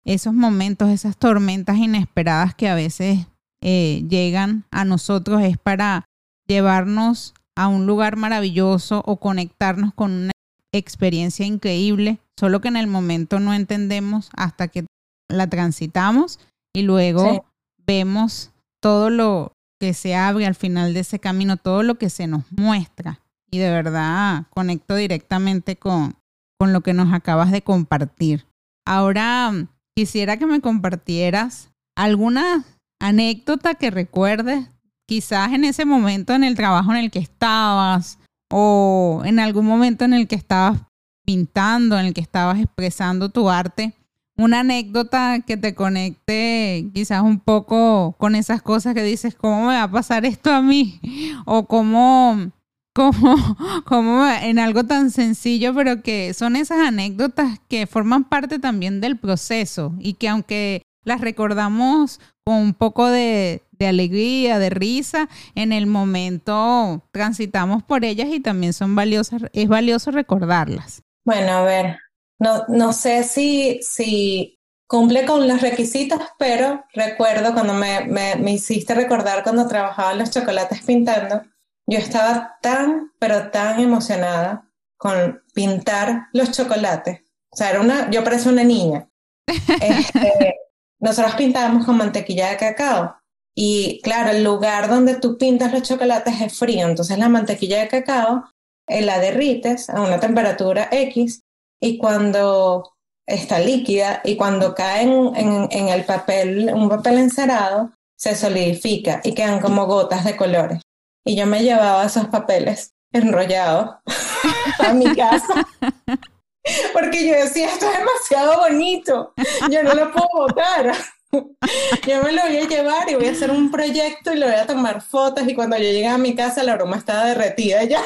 esos 0.08 0.34
momentos, 0.34 0.90
esas 0.90 1.18
tormentas 1.18 1.78
inesperadas 1.78 2.56
que 2.56 2.70
a 2.70 2.76
veces 2.76 3.28
eh, 3.62 4.06
llegan 4.10 4.64
a 4.72 4.86
nosotros 4.86 5.44
es 5.44 5.58
para 5.58 6.06
llevarnos 6.48 7.34
a 7.58 7.68
un 7.68 7.86
lugar 7.86 8.16
maravilloso 8.16 9.04
o 9.06 9.18
conectarnos 9.18 9.94
con 9.94 10.12
una 10.14 10.32
experiencia 10.72 11.46
increíble, 11.46 12.20
solo 12.40 12.62
que 12.62 12.70
en 12.70 12.78
el 12.78 12.88
momento 12.88 13.42
no 13.42 13.54
entendemos 13.54 14.30
hasta 14.38 14.70
que 14.70 14.86
la 15.28 15.48
transitamos 15.50 16.40
y 16.74 16.84
luego 16.84 17.46
vemos 17.86 18.52
todo 18.80 19.10
lo 19.10 19.52
que 19.78 19.94
se 19.94 20.16
abre 20.16 20.46
al 20.46 20.56
final 20.56 20.94
de 20.94 21.02
ese 21.02 21.20
camino, 21.20 21.58
todo 21.58 21.84
lo 21.84 21.96
que 21.96 22.10
se 22.10 22.28
nos 22.28 22.50
muestra. 22.52 23.20
Y 23.52 23.58
de 23.58 23.72
verdad 23.72 24.46
conecto 24.52 24.96
directamente 24.96 25.76
con, 25.76 26.16
con 26.58 26.72
lo 26.72 26.80
que 26.82 26.94
nos 26.94 27.14
acabas 27.14 27.52
de 27.52 27.62
compartir. 27.62 28.46
Ahora 28.86 29.68
quisiera 29.98 30.38
que 30.38 30.46
me 30.46 30.62
compartieras 30.62 31.72
alguna 31.96 32.64
anécdota 33.00 33.74
que 33.74 33.90
recuerdes 33.90 34.70
quizás 35.08 35.54
en 35.54 35.66
ese 35.66 35.86
momento 35.86 36.36
en 36.36 36.44
el 36.44 36.56
trabajo 36.56 36.92
en 36.92 36.98
el 36.98 37.10
que 37.10 37.18
estabas 37.18 38.20
o 38.52 39.24
en 39.26 39.40
algún 39.40 39.66
momento 39.66 40.06
en 40.06 40.14
el 40.14 40.28
que 40.28 40.36
estabas 40.36 40.82
pintando, 41.26 41.98
en 41.98 42.06
el 42.06 42.14
que 42.14 42.22
estabas 42.22 42.60
expresando 42.60 43.30
tu 43.30 43.50
arte, 43.50 43.96
una 44.36 44.60
anécdota 44.60 45.40
que 45.40 45.58
te 45.58 45.74
conecte 45.74 46.92
quizás 46.94 47.24
un 47.24 47.40
poco 47.40 48.14
con 48.20 48.36
esas 48.36 48.62
cosas 48.62 48.94
que 48.94 49.02
dices, 49.02 49.34
¿cómo 49.34 49.62
me 49.62 49.78
va 49.78 49.84
a 49.84 49.92
pasar 49.92 50.26
esto 50.26 50.52
a 50.52 50.62
mí? 50.62 51.02
O 51.46 51.66
cómo, 51.66 52.52
cómo, 52.98 53.36
cómo 53.86 54.28
en 54.28 54.58
algo 54.58 54.84
tan 54.84 55.12
sencillo, 55.12 55.76
pero 55.76 56.02
que 56.02 56.34
son 56.34 56.56
esas 56.56 56.80
anécdotas 56.80 57.60
que 57.70 57.86
forman 57.86 58.24
parte 58.24 58.58
también 58.58 59.02
del 59.02 59.20
proceso 59.20 59.94
y 60.00 60.16
que 60.16 60.28
aunque 60.28 60.82
las 61.04 61.22
recordamos 61.22 62.20
con 62.44 62.56
un 62.56 62.74
poco 62.74 63.08
de, 63.08 63.62
alegría, 63.80 64.58
de 64.58 64.72
risa, 64.72 65.30
en 65.54 65.74
el 65.74 65.86
momento 65.86 67.04
transitamos 67.12 67.84
por 67.84 68.04
ellas 68.04 68.30
y 68.32 68.40
también 68.40 68.74
son 68.74 68.96
valiosas, 68.96 69.44
es 69.54 69.68
valioso 69.68 70.10
recordarlas. 70.10 71.04
Bueno, 71.24 71.52
a 71.52 71.64
ver, 71.64 72.00
no, 72.40 72.64
no 72.68 72.94
sé 72.94 73.24
si, 73.24 73.80
si 73.84 74.60
cumple 74.88 75.26
con 75.26 75.48
los 75.48 75.62
requisitos, 75.62 76.20
pero 76.40 76.84
recuerdo 76.94 77.54
cuando 77.54 77.76
me, 77.76 78.06
me, 78.06 78.38
me 78.38 78.54
hiciste 78.54 78.96
recordar 78.96 79.44
cuando 79.44 79.68
trabajaba 79.68 80.14
en 80.14 80.20
los 80.20 80.32
chocolates 80.32 80.82
pintando, 80.82 81.44
yo 81.88 81.98
estaba 81.98 82.58
tan, 82.62 83.12
pero 83.20 83.50
tan 83.50 83.80
emocionada 83.80 84.70
con 84.98 85.42
pintar 85.54 86.28
los 86.34 86.52
chocolates. 86.52 87.22
O 87.50 87.56
sea, 87.56 87.70
era 87.72 87.82
una, 87.82 88.10
yo 88.12 88.24
parecía 88.24 88.52
una 88.52 88.64
niña. 88.64 89.10
Este, 89.82 90.56
nosotros 91.00 91.36
pintábamos 91.36 91.86
con 91.86 91.98
mantequilla 91.98 92.50
de 92.50 92.58
cacao. 92.58 93.16
Y 93.56 94.02
claro, 94.04 94.32
el 94.32 94.44
lugar 94.44 94.90
donde 94.90 95.16
tú 95.16 95.38
pintas 95.38 95.72
los 95.72 95.84
chocolates 95.84 96.42
es 96.42 96.58
frío, 96.58 96.88
entonces 96.88 97.18
la 97.18 97.30
mantequilla 97.30 97.80
de 97.80 97.88
cacao 97.88 98.44
eh, 98.88 99.02
la 99.02 99.20
derrites 99.20 99.90
a 99.90 100.02
una 100.02 100.20
temperatura 100.20 100.90
X 100.92 101.44
y 101.80 101.98
cuando 101.98 102.94
está 103.26 103.60
líquida 103.60 104.22
y 104.24 104.36
cuando 104.36 104.76
cae 104.76 105.04
en, 105.04 105.68
en, 105.72 105.90
el 105.90 106.06
papel, 106.06 106.72
un 106.74 106.88
papel 106.88 107.18
encerado, 107.18 107.92
se 108.16 108.36
solidifica 108.36 109.22
y 109.24 109.34
quedan 109.34 109.60
como 109.60 109.86
gotas 109.86 110.24
de 110.24 110.38
colores. 110.38 110.82
Y 111.28 111.36
yo 111.36 111.46
me 111.46 111.62
llevaba 111.62 112.06
esos 112.06 112.28
papeles 112.28 112.96
enrollados 113.12 113.98
a 114.80 114.94
mi 114.94 115.14
casa 115.14 115.68
porque 116.94 117.28
yo 117.28 117.34
decía, 117.34 117.68
esto 117.68 117.86
es 117.86 117.98
demasiado 117.98 118.58
bonito, 118.60 119.34
yo 119.70 119.84
no 119.84 119.94
lo 119.94 120.12
puedo 120.12 120.28
botar. 120.34 120.94
Yo 122.08 122.24
me 122.24 122.32
lo 122.32 122.42
voy 122.44 122.56
a 122.56 122.68
llevar 122.70 123.10
y 123.10 123.16
voy 123.16 123.28
a 123.28 123.32
hacer 123.32 123.52
un 123.52 123.70
proyecto 123.70 124.32
y 124.32 124.38
le 124.38 124.46
voy 124.46 124.56
a 124.56 124.66
tomar 124.66 125.02
fotos 125.02 125.46
y 125.46 125.54
cuando 125.54 125.76
yo 125.76 125.84
llegué 125.84 126.08
a 126.08 126.18
mi 126.18 126.34
casa 126.34 126.64
la 126.64 126.76
broma 126.76 126.96
estaba 126.96 127.26
derretida 127.26 127.84
ya. 127.84 128.02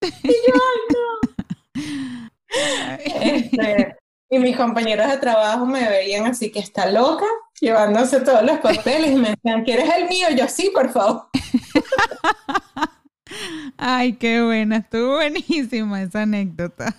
Y 0.00 0.28
yo, 0.28 0.54
no. 0.92 2.30
Este, 3.20 3.96
y 4.30 4.38
mis 4.38 4.56
compañeros 4.56 5.10
de 5.10 5.18
trabajo 5.18 5.66
me 5.66 5.88
veían 5.88 6.26
así 6.26 6.52
que 6.52 6.60
está 6.60 6.88
loca, 6.88 7.26
llevándose 7.60 8.20
todos 8.20 8.44
los 8.44 8.58
papeles 8.60 9.10
y 9.10 9.16
me 9.16 9.30
decían, 9.30 9.64
¿quieres 9.64 9.90
el 9.96 10.08
mío? 10.08 10.28
Yo 10.36 10.46
sí, 10.46 10.70
por 10.72 10.90
favor. 10.92 11.26
Ay, 13.76 14.14
qué 14.14 14.42
buena, 14.42 14.78
estuvo 14.78 15.14
buenísima 15.16 16.02
esa 16.02 16.22
anécdota. 16.22 16.94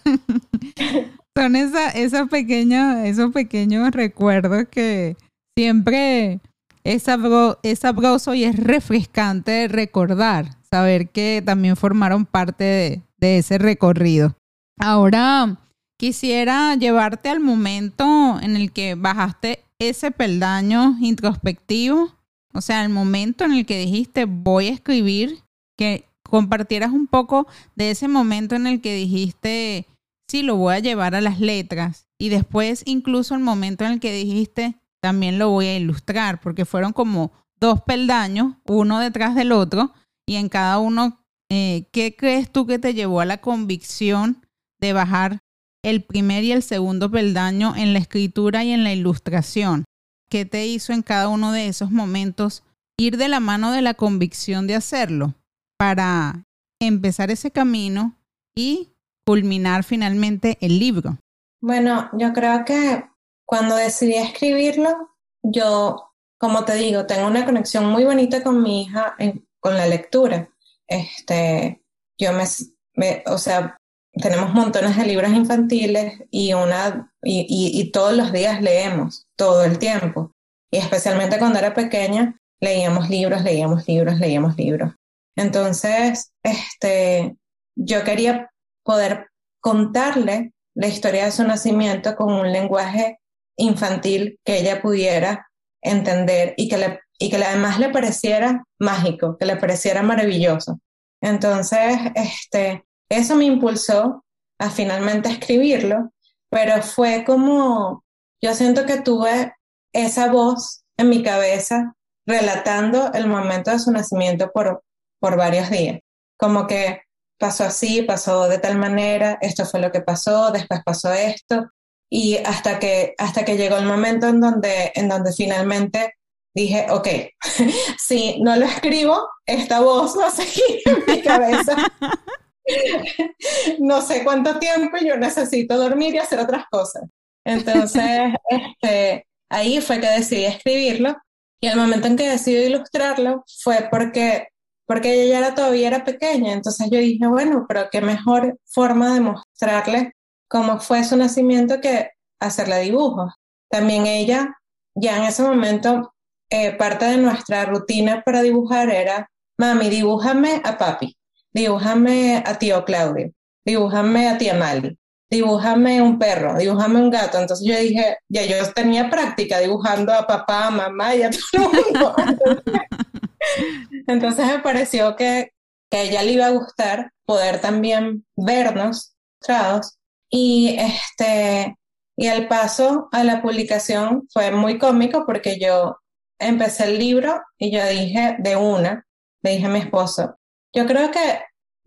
Son 1.36 1.56
esa, 1.56 1.90
esos, 1.90 2.30
pequeños, 2.30 2.98
esos 3.06 3.32
pequeños 3.32 3.92
recuerdos 3.92 4.66
que 4.70 5.16
siempre 5.58 6.40
es, 6.84 7.04
sabroso 7.04 8.34
y 8.34 8.44
es 8.44 8.58
refrescante 8.58 9.68
recordar, 9.68 10.58
saber 10.70 11.10
que 11.10 11.42
también 11.46 11.76
formaron 11.76 12.26
parte 12.26 13.02
de 13.18 13.38
ese 13.38 13.58
recorrido. 13.58 14.36
Ahora 14.80 15.58
quisiera 15.98 16.76
llevarte 16.76 17.30
al 17.30 17.40
momento 17.40 18.40
en 18.42 18.56
el 18.56 18.72
que 18.72 18.96
bajaste 18.96 19.64
ese 19.80 20.12
peldaño 20.12 20.98
introspectivo, 21.00 22.12
o 22.54 22.62
sea, 22.62 22.84
el 22.84 22.90
momento 22.90 23.46
en 23.46 23.54
el 23.54 23.66
que 23.66 23.80
dijiste 23.80 24.26
voy 24.26 24.68
a 24.68 24.74
escribir, 24.74 25.40
que 25.78 26.06
compartieras 26.24 26.92
un 26.92 27.08
poco 27.08 27.48
de 27.76 27.92
ese 27.92 28.08
momento 28.08 28.56
en 28.56 28.68
el 28.68 28.82
que 28.82 28.96
dijiste, 28.96 29.88
sí, 30.28 30.44
lo 30.44 30.56
voy 30.56 30.76
a 30.76 30.80
llevar 30.80 31.16
a 31.16 31.22
las 31.22 31.40
letras. 31.40 32.08
Y 32.18 32.30
después 32.30 32.84
incluso 32.86 33.36
el 33.36 33.42
momento 33.42 33.84
en 33.86 33.94
el 33.94 34.00
que 34.00 34.14
dijiste, 34.14 34.76
también 35.02 35.40
lo 35.40 35.50
voy 35.50 35.66
a 35.66 35.78
ilustrar, 35.78 36.40
porque 36.40 36.66
fueron 36.66 36.94
como 36.94 37.32
dos 37.60 37.82
peldaños, 37.82 38.56
uno 38.66 39.00
detrás 39.00 39.36
del 39.36 39.52
otro, 39.52 39.94
y 40.28 40.36
en 40.36 40.50
cada 40.50 40.78
uno, 40.80 41.20
eh, 41.50 41.88
¿qué 41.92 42.16
crees 42.16 42.52
tú 42.52 42.66
que 42.66 42.80
te 42.80 42.94
llevó 42.94 43.22
a 43.22 43.26
la 43.26 43.40
convicción 43.40 44.46
de 44.80 44.94
bajar 44.94 45.40
el 45.84 46.04
primer 46.04 46.44
y 46.44 46.52
el 46.52 46.64
segundo 46.64 47.10
peldaño 47.10 47.76
en 47.76 47.94
la 47.94 48.00
escritura 48.00 48.64
y 48.64 48.72
en 48.72 48.84
la 48.84 48.94
ilustración? 48.94 49.84
¿Qué 50.32 50.46
te 50.46 50.66
hizo 50.66 50.94
en 50.94 51.04
cada 51.04 51.28
uno 51.28 51.52
de 51.52 51.68
esos 51.68 51.92
momentos 51.92 52.64
ir 52.98 53.18
de 53.18 53.28
la 53.28 53.40
mano 53.40 53.72
de 53.72 53.84
la 53.84 53.94
convicción 53.94 54.66
de 54.66 54.76
hacerlo? 54.76 55.36
para 55.82 56.46
empezar 56.80 57.32
ese 57.32 57.50
camino 57.50 58.16
y 58.54 58.94
culminar 59.26 59.84
finalmente 59.84 60.60
el 60.62 60.78
libro? 60.78 61.18
Bueno, 61.60 62.12
yo 62.14 62.34
creo 62.34 62.64
que 62.66 63.04
cuando 63.48 63.76
decidí 63.76 64.14
escribirlo, 64.14 65.18
yo, 65.42 66.14
como 66.38 66.66
te 66.66 66.76
digo, 66.76 67.08
tengo 67.08 67.26
una 67.26 67.46
conexión 67.46 67.88
muy 67.88 68.04
bonita 68.04 68.44
con 68.44 68.62
mi 68.62 68.84
hija 68.84 69.16
con 69.60 69.76
la 69.76 69.88
lectura. 69.88 70.50
Este, 70.86 71.84
yo 72.16 72.30
me, 72.32 73.24
o 73.26 73.40
sea, 73.40 73.76
tenemos 74.22 74.54
montones 74.54 74.98
de 74.98 75.06
libros 75.06 75.32
infantiles 75.32 76.24
y 76.30 76.54
una, 76.54 77.12
y 77.24 77.92
todos 77.92 78.14
los 78.14 78.32
días 78.32 78.62
leemos, 78.62 79.28
todo 79.36 79.64
el 79.64 79.80
tiempo. 79.80 80.32
Y 80.72 80.78
especialmente 80.78 81.38
cuando 81.38 81.60
era 81.60 81.74
pequeña, 81.74 82.40
leíamos 82.62 83.10
libros, 83.10 83.44
leíamos 83.44 83.88
libros, 83.88 84.20
leíamos 84.20 84.56
libros. 84.56 84.94
Entonces, 85.36 86.32
este, 86.44 87.36
yo 87.76 88.04
quería 88.04 88.50
poder 88.84 89.28
contarle 89.60 90.54
la 90.76 90.88
historia 90.88 91.26
de 91.26 91.32
su 91.32 91.44
nacimiento 91.44 92.16
con 92.16 92.32
un 92.32 92.52
lenguaje 92.52 93.20
infantil 93.58 94.40
que 94.46 94.60
ella 94.60 94.82
pudiera 94.82 95.48
entender 95.82 96.54
y 96.58 96.70
que, 96.70 96.78
le, 96.78 97.00
y 97.20 97.30
que 97.30 97.38
además 97.38 97.80
le 97.80 97.90
pareciera 97.90 98.64
mágico, 98.80 99.38
que 99.38 99.46
le 99.46 99.58
pareciera 99.58 100.04
maravilloso. 100.04 100.80
Entonces, 101.22 102.00
este, 102.16 102.86
eso 103.12 103.36
me 103.36 103.46
impulsó 103.46 104.24
a 104.60 104.70
finalmente 104.70 105.30
escribirlo, 105.30 106.12
pero 106.50 106.82
fue 106.82 107.24
como, 107.26 108.04
yo 108.42 108.54
siento 108.54 108.86
que 108.86 109.02
tuve 109.02 109.54
esa 109.94 110.32
voz 110.32 110.84
en 110.98 111.10
mi 111.10 111.24
cabeza 111.24 111.96
relatando 112.26 113.12
el 113.14 113.28
momento 113.28 113.72
de 113.72 113.80
su 113.80 113.92
nacimiento 113.92 114.52
por, 114.54 114.84
por 115.20 115.36
varios 115.36 115.70
días. 115.70 116.00
Como 116.38 116.68
que 116.68 117.02
pasó 117.38 117.66
así, 117.66 118.04
pasó 118.04 118.48
de 118.48 118.60
tal 118.60 118.78
manera, 118.78 119.38
esto 119.42 119.66
fue 119.66 119.80
lo 119.80 119.92
que 119.92 120.02
pasó, 120.02 120.52
después 120.52 120.82
pasó 120.86 121.12
esto, 121.12 121.70
y 122.10 122.38
hasta 122.38 122.80
que, 122.80 123.14
hasta 123.18 123.44
que 123.44 123.58
llegó 123.58 123.78
el 123.78 123.86
momento 123.86 124.28
en 124.28 124.40
donde, 124.40 124.92
en 124.96 125.10
donde 125.10 125.34
finalmente 125.34 126.14
dije, 126.54 126.88
ok, 126.90 127.08
si 128.00 128.42
no 128.42 128.56
lo 128.56 128.66
escribo, 128.66 129.28
esta 129.46 129.82
voz 129.82 130.18
va 130.18 130.28
a 130.28 130.32
seguir 130.32 130.82
en 130.86 131.04
mi 131.08 131.22
cabeza. 131.22 131.76
no 133.80 134.02
sé 134.02 134.24
cuánto 134.24 134.60
tiempo 134.60 134.98
yo 134.98 135.18
necesito 135.18 135.78
dormir 135.78 136.16
y 136.16 136.20
hacer 136.20 136.40
otras 136.40 136.66
cosas. 136.70 137.04
Entonces, 137.46 138.34
este, 138.50 139.26
ahí 139.50 139.82
fue 139.82 140.00
que 140.00 140.08
decidí 140.08 140.46
escribirlo 140.46 141.16
y 141.60 141.68
el 141.68 141.78
momento 141.78 142.08
en 142.08 142.18
que 142.18 142.30
decidí 142.30 142.66
ilustrarlo 142.66 143.44
fue 143.64 143.88
porque, 143.92 144.48
porque 144.88 145.14
ella 145.14 145.32
ya 145.32 145.38
era, 145.40 145.56
todavía 145.56 145.88
era 145.88 146.04
pequeña. 146.04 146.54
Entonces 146.54 146.90
yo 146.92 146.98
dije, 147.00 147.28
bueno, 147.28 147.66
pero 147.68 147.88
qué 147.92 148.02
mejor 148.02 148.58
forma 148.66 149.14
de 149.14 149.22
mostrarle 149.22 150.14
cómo 150.48 150.80
fue 150.80 151.04
su 151.04 151.16
nacimiento 151.18 151.80
que 151.80 152.10
hacerle 152.40 152.82
dibujos. 152.82 153.34
También 153.70 154.08
ella, 154.08 154.56
ya 154.96 155.18
en 155.18 155.24
ese 155.24 155.44
momento, 155.44 156.14
eh, 156.50 156.74
parte 156.74 157.06
de 157.06 157.18
nuestra 157.18 157.66
rutina 157.66 158.24
para 158.26 158.42
dibujar 158.42 158.90
era, 158.90 159.30
mami, 159.58 159.90
dibújame 159.90 160.62
a 160.66 160.78
papi, 160.78 161.16
dibújame 161.54 162.44
a 162.46 162.58
tío 162.58 162.86
Claudio, 162.86 163.32
dibújame 163.66 164.30
a 164.30 164.38
tía 164.38 164.54
Mali 164.56 164.98
dibújame 165.32 166.02
un 166.02 166.20
perro, 166.20 166.58
dibújame 166.58 167.00
un 167.00 167.10
gato. 167.10 167.40
Entonces 167.40 167.66
yo 167.66 167.80
dije, 167.80 168.18
ya 168.28 168.44
yo 168.44 168.58
tenía 168.74 169.10
práctica 169.10 169.60
dibujando 169.60 170.14
a 170.14 170.28
papá, 170.28 170.68
a 170.68 170.72
mamá 170.72 171.16
y 171.16 171.24
a 171.24 171.32
todo 171.32 171.72
el 171.72 171.86
mundo. 171.86 172.16
Entonces, 174.08 174.46
me 174.46 174.60
pareció 174.60 175.16
que, 175.16 175.54
que, 175.90 175.98
a 175.98 176.02
ella 176.04 176.24
le 176.24 176.34
iba 176.34 176.48
a 176.48 176.52
gustar 176.52 177.12
poder 177.26 177.62
también 177.62 178.26
vernos 178.36 179.16
trados. 179.40 179.98
Y 180.30 180.76
este, 180.78 181.76
y 182.18 182.28
al 182.28 182.48
paso 182.48 183.08
a 183.12 183.24
la 183.24 183.42
publicación 183.42 184.28
fue 184.32 184.52
muy 184.52 184.78
cómico 184.78 185.26
porque 185.26 185.58
yo 185.60 185.98
empecé 186.40 186.86
el 186.86 187.00
libro 187.00 187.42
y 187.58 187.72
yo 187.72 187.86
dije 187.88 188.36
de 188.40 188.56
una, 188.58 189.06
le 189.42 189.52
dije 189.52 189.66
a 189.66 189.70
mi 189.70 189.80
esposo, 189.80 190.38
yo 190.74 190.86
creo 190.86 191.12
que, 191.12 191.42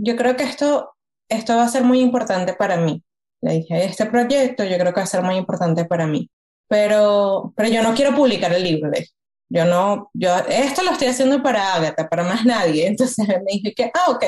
yo 0.05 0.17
creo 0.17 0.37
que 0.37 0.45
esto, 0.45 0.95
esto 1.29 1.57
va 1.57 1.65
a 1.65 1.69
ser 1.69 1.83
muy 1.83 2.01
importante 2.01 2.55
para 2.55 2.77
mí. 2.77 3.03
Le 3.41 3.55
dije, 3.55 3.85
este 3.85 4.07
proyecto 4.07 4.65
yo 4.65 4.79
creo 4.79 4.93
que 4.93 5.01
va 5.01 5.05
a 5.05 5.07
ser 5.07 5.23
muy 5.23 5.37
importante 5.37 5.85
para 5.85 6.07
mí, 6.07 6.31
pero, 6.69 7.53
pero 7.57 7.69
yo 7.69 7.83
no 7.83 7.95
quiero 7.95 8.15
publicar 8.15 8.53
el 8.53 8.63
libro. 8.63 8.91
de 8.91 9.09
Yo 9.51 9.65
no, 9.65 10.11
yo, 10.15 10.37
esto 10.49 10.83
lo 10.83 10.93
estoy 10.93 11.09
haciendo 11.09 11.43
para 11.43 11.75
Agatha, 11.75 12.09
para 12.09 12.25
más 12.25 12.45
nadie. 12.45 12.87
Entonces 12.89 13.27
me 13.29 13.53
dije 13.53 13.75
que, 13.75 13.91
ah, 13.95 14.11
ok, 14.11 14.25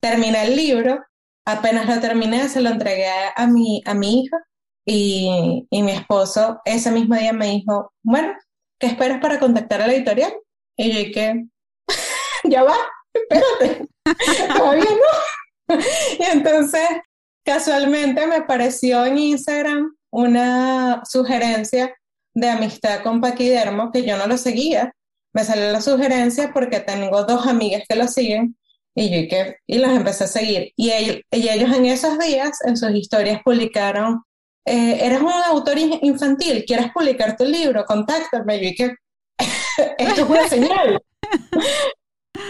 terminé 0.00 0.44
el 0.46 0.56
libro, 0.56 1.04
apenas 1.44 1.86
lo 1.86 2.00
terminé, 2.00 2.48
se 2.48 2.60
lo 2.60 2.70
entregué 2.70 3.08
a 3.34 3.46
mi, 3.46 3.82
a 3.84 3.94
mi 3.94 4.22
hija 4.22 4.38
y, 4.84 5.66
y 5.70 5.82
mi 5.82 5.92
esposo 5.92 6.60
ese 6.64 6.90
mismo 6.92 7.16
día 7.16 7.32
me 7.32 7.50
dijo, 7.50 7.92
bueno, 8.02 8.32
¿qué 8.78 8.86
esperas 8.86 9.20
para 9.20 9.40
contactar 9.40 9.82
a 9.82 9.86
la 9.86 9.94
editorial? 9.94 10.32
Y 10.76 10.92
yo 10.92 10.98
dije, 10.98 11.46
ya 12.44 12.62
va, 12.62 12.76
espérate, 13.28 13.88
todavía 14.58 14.84
no. 14.84 15.76
y 16.18 16.22
entonces 16.32 16.88
Casualmente 17.46 18.26
me 18.26 18.34
apareció 18.34 19.06
en 19.06 19.18
Instagram 19.18 19.94
una 20.10 21.02
sugerencia 21.08 21.96
de 22.34 22.50
amistad 22.50 23.04
con 23.04 23.20
Paquidermo 23.20 23.92
que 23.92 24.04
yo 24.04 24.16
no 24.16 24.26
lo 24.26 24.36
seguía. 24.36 24.92
Me 25.32 25.44
salió 25.44 25.70
la 25.70 25.80
sugerencia 25.80 26.50
porque 26.52 26.80
tengo 26.80 27.22
dos 27.22 27.46
amigas 27.46 27.84
que 27.88 27.94
lo 27.94 28.08
siguen 28.08 28.56
y 28.96 29.10
yo 29.10 29.28
que, 29.28 29.58
y 29.64 29.78
los 29.78 29.92
empecé 29.92 30.24
a 30.24 30.26
seguir. 30.26 30.72
Y 30.74 30.90
ellos, 30.90 31.18
y 31.30 31.48
ellos 31.48 31.72
en 31.76 31.86
esos 31.86 32.18
días, 32.18 32.58
en 32.66 32.76
sus 32.76 32.90
historias, 32.90 33.40
publicaron, 33.44 34.24
eh, 34.64 34.98
eres 35.02 35.20
un 35.20 35.30
autor 35.30 35.78
infantil, 35.78 36.64
¿quieres 36.66 36.90
publicar 36.92 37.36
tu 37.36 37.44
libro? 37.44 37.84
Contáctame. 37.84 38.56
Y 38.56 38.74
que, 38.74 38.92
esto 39.98 40.22
es 40.22 40.28
una 40.28 40.48
señal. 40.48 41.00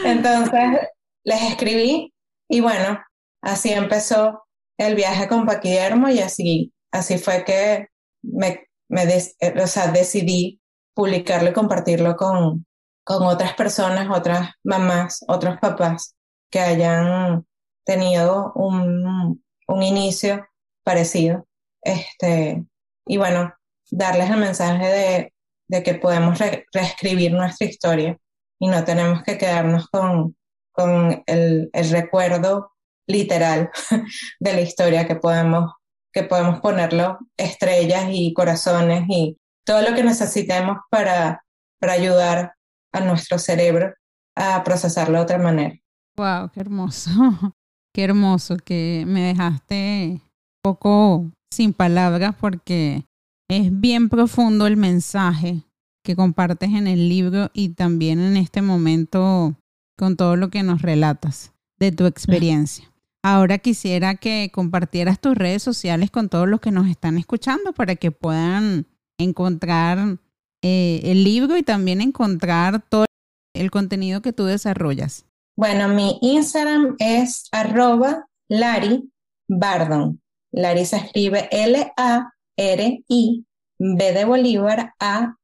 Entonces 0.05 0.81
les 1.25 1.42
escribí 1.42 2.12
y 2.49 2.61
bueno, 2.61 3.01
así 3.42 3.72
empezó 3.72 4.44
el 4.79 4.94
viaje 4.94 5.29
con 5.29 5.46
Paquidermo 5.46 6.09
y 6.09 6.20
así, 6.20 6.72
así 6.92 7.18
fue 7.18 7.44
que 7.44 7.88
me, 8.22 8.66
me 8.88 9.03
eh, 9.05 9.62
o 9.62 9.66
sea, 9.66 9.88
decidí 9.88 10.61
publicarlo 10.94 11.51
y 11.51 11.53
compartirlo 11.53 12.16
con, 12.16 12.66
con 13.05 13.22
otras 13.25 13.55
personas, 13.55 14.09
otras 14.11 14.51
mamás, 14.62 15.25
otros 15.29 15.59
papás 15.59 16.14
que 16.51 16.61
hayan 16.61 17.44
tenido 17.85 18.53
un, 18.55 19.42
un 19.68 19.83
inicio 19.83 20.46
parecido. 20.85 21.46
Este, 21.83 22.64
y 23.07 23.16
bueno, 23.16 23.53
darles 23.90 24.31
el 24.31 24.38
mensaje 24.38 24.87
de, 24.87 25.35
de 25.68 25.83
que 25.83 25.94
podemos 25.94 26.38
reescribir 26.72 27.33
nuestra 27.33 27.66
historia 27.66 28.18
y 28.59 28.69
no 28.69 28.85
tenemos 28.85 29.23
que 29.23 29.38
quedarnos 29.38 29.88
con, 29.88 30.37
con 30.73 31.23
el, 31.27 31.71
el 31.73 31.90
recuerdo 31.90 32.73
literal 33.07 33.71
de 34.40 34.53
la 34.53 34.61
historia 34.61 35.07
que 35.07 35.16
podemos, 35.16 35.73
que 36.12 36.25
podemos 36.25 36.61
ponerlo 36.61 37.19
estrellas 37.37 38.09
y 38.11 38.33
corazones 38.33 39.05
y 39.09 39.37
todo 39.64 39.83
lo 39.83 39.95
que 39.95 40.05
necesitemos 40.05 40.79
para, 40.90 41.45
para 41.81 41.92
ayudar 41.92 42.55
a 42.92 43.01
nuestro 43.01 43.38
cerebro 43.38 43.92
a 44.37 44.62
procesarlo 44.64 45.19
de 45.19 45.25
otra 45.25 45.38
manera. 45.38 45.75
Wow, 46.16 46.51
qué 46.53 46.61
hermoso. 46.61 47.11
Qué 47.95 48.05
hermoso 48.05 48.59
que 48.59 49.05
me 49.07 49.23
dejaste 49.23 50.21
un 50.21 50.23
poco 50.62 51.31
sin 51.51 51.73
palabras 51.73 52.35
porque 52.38 53.07
es 53.49 53.81
bien 53.81 54.11
profundo 54.11 54.66
el 54.66 54.77
mensaje 54.77 55.62
que 56.07 56.16
compartes 56.16 56.71
en 56.71 56.87
el 56.87 57.09
libro 57.09 57.51
y 57.53 57.71
también 57.71 58.21
en 58.21 58.37
este 58.37 58.62
momento 58.62 59.57
con 59.99 60.16
todo 60.16 60.37
lo 60.37 60.49
que 60.51 60.62
nos 60.62 60.81
relatas 60.81 61.53
de 61.79 61.90
tu 61.90 62.07
experiencia. 62.07 62.90
Ahora 63.23 63.59
quisiera 63.59 64.14
que 64.14 64.51
compartieras 64.55 65.21
tus 65.21 65.35
redes 65.35 65.64
sociales 65.64 66.12
con 66.12 66.29
todos 66.29 66.49
los 66.49 66.61
que 66.61 66.71
nos 66.71 66.87
están 66.87 67.19
escuchando 67.19 67.73
para 67.73 67.97
que 67.97 68.12
puedan 68.12 68.87
encontrar 69.19 70.19
eh, 70.62 71.01
el 71.03 71.25
libro 71.25 71.57
y 71.57 71.64
también 71.64 72.01
encontrar 72.01 72.85
todo 72.88 73.07
el 73.53 73.71
contenido 73.73 74.23
que 74.23 74.33
tú 74.33 74.45
desarrollas. 74.45 75.27
Bueno, 75.57 75.88
mi 75.88 76.19
Instagram 76.23 76.95
es 77.01 77.49
arroba 77.51 78.27
Lari 78.49 79.11
Bardon. 79.49 80.21
Lari 80.53 80.85
se 80.85 80.99
escribe 80.99 81.49
L-A-R-I 81.51 83.46
B 83.79 84.12
de 84.12 84.25
Bolívar 84.25 84.95
A-R-D-O-N. 84.99 85.41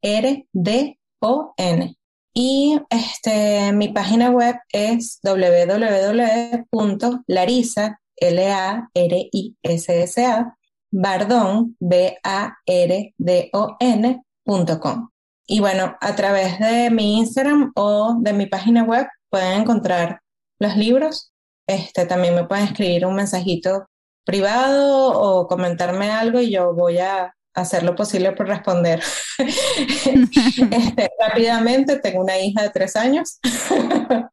Y 2.34 2.80
este, 2.88 3.72
mi 3.72 3.88
página 3.88 4.30
web 4.30 4.56
es 4.72 5.20
www.larisa, 5.22 5.60
L-A-R-I-S-S-A, 8.16 8.86
bardon, 10.90 11.76
B-A-R-D-O-N.com. 11.78 12.18
Y 15.46 15.60
bueno, 15.60 15.96
a 16.00 16.14
través 16.14 16.58
de 16.58 16.90
mi 16.90 17.18
Instagram 17.18 17.72
o 17.74 18.16
de 18.20 18.32
mi 18.32 18.46
página 18.46 18.84
web 18.84 19.06
pueden 19.28 19.60
encontrar 19.60 20.20
los 20.58 20.76
libros. 20.76 21.32
Este, 21.66 22.06
también 22.06 22.34
me 22.34 22.44
pueden 22.44 22.64
escribir 22.64 23.04
un 23.04 23.16
mensajito 23.16 23.86
privado 24.24 25.10
o 25.20 25.48
comentarme 25.48 26.10
algo 26.10 26.40
y 26.40 26.50
yo 26.50 26.72
voy 26.74 26.98
a 26.98 27.34
hacer 27.54 27.82
lo 27.82 27.94
posible 27.94 28.32
por 28.32 28.48
responder. 28.48 29.02
Este, 30.72 31.10
rápidamente, 31.18 31.98
tengo 31.98 32.22
una 32.22 32.38
hija 32.38 32.62
de 32.62 32.70
tres 32.70 32.96
años. 32.96 33.38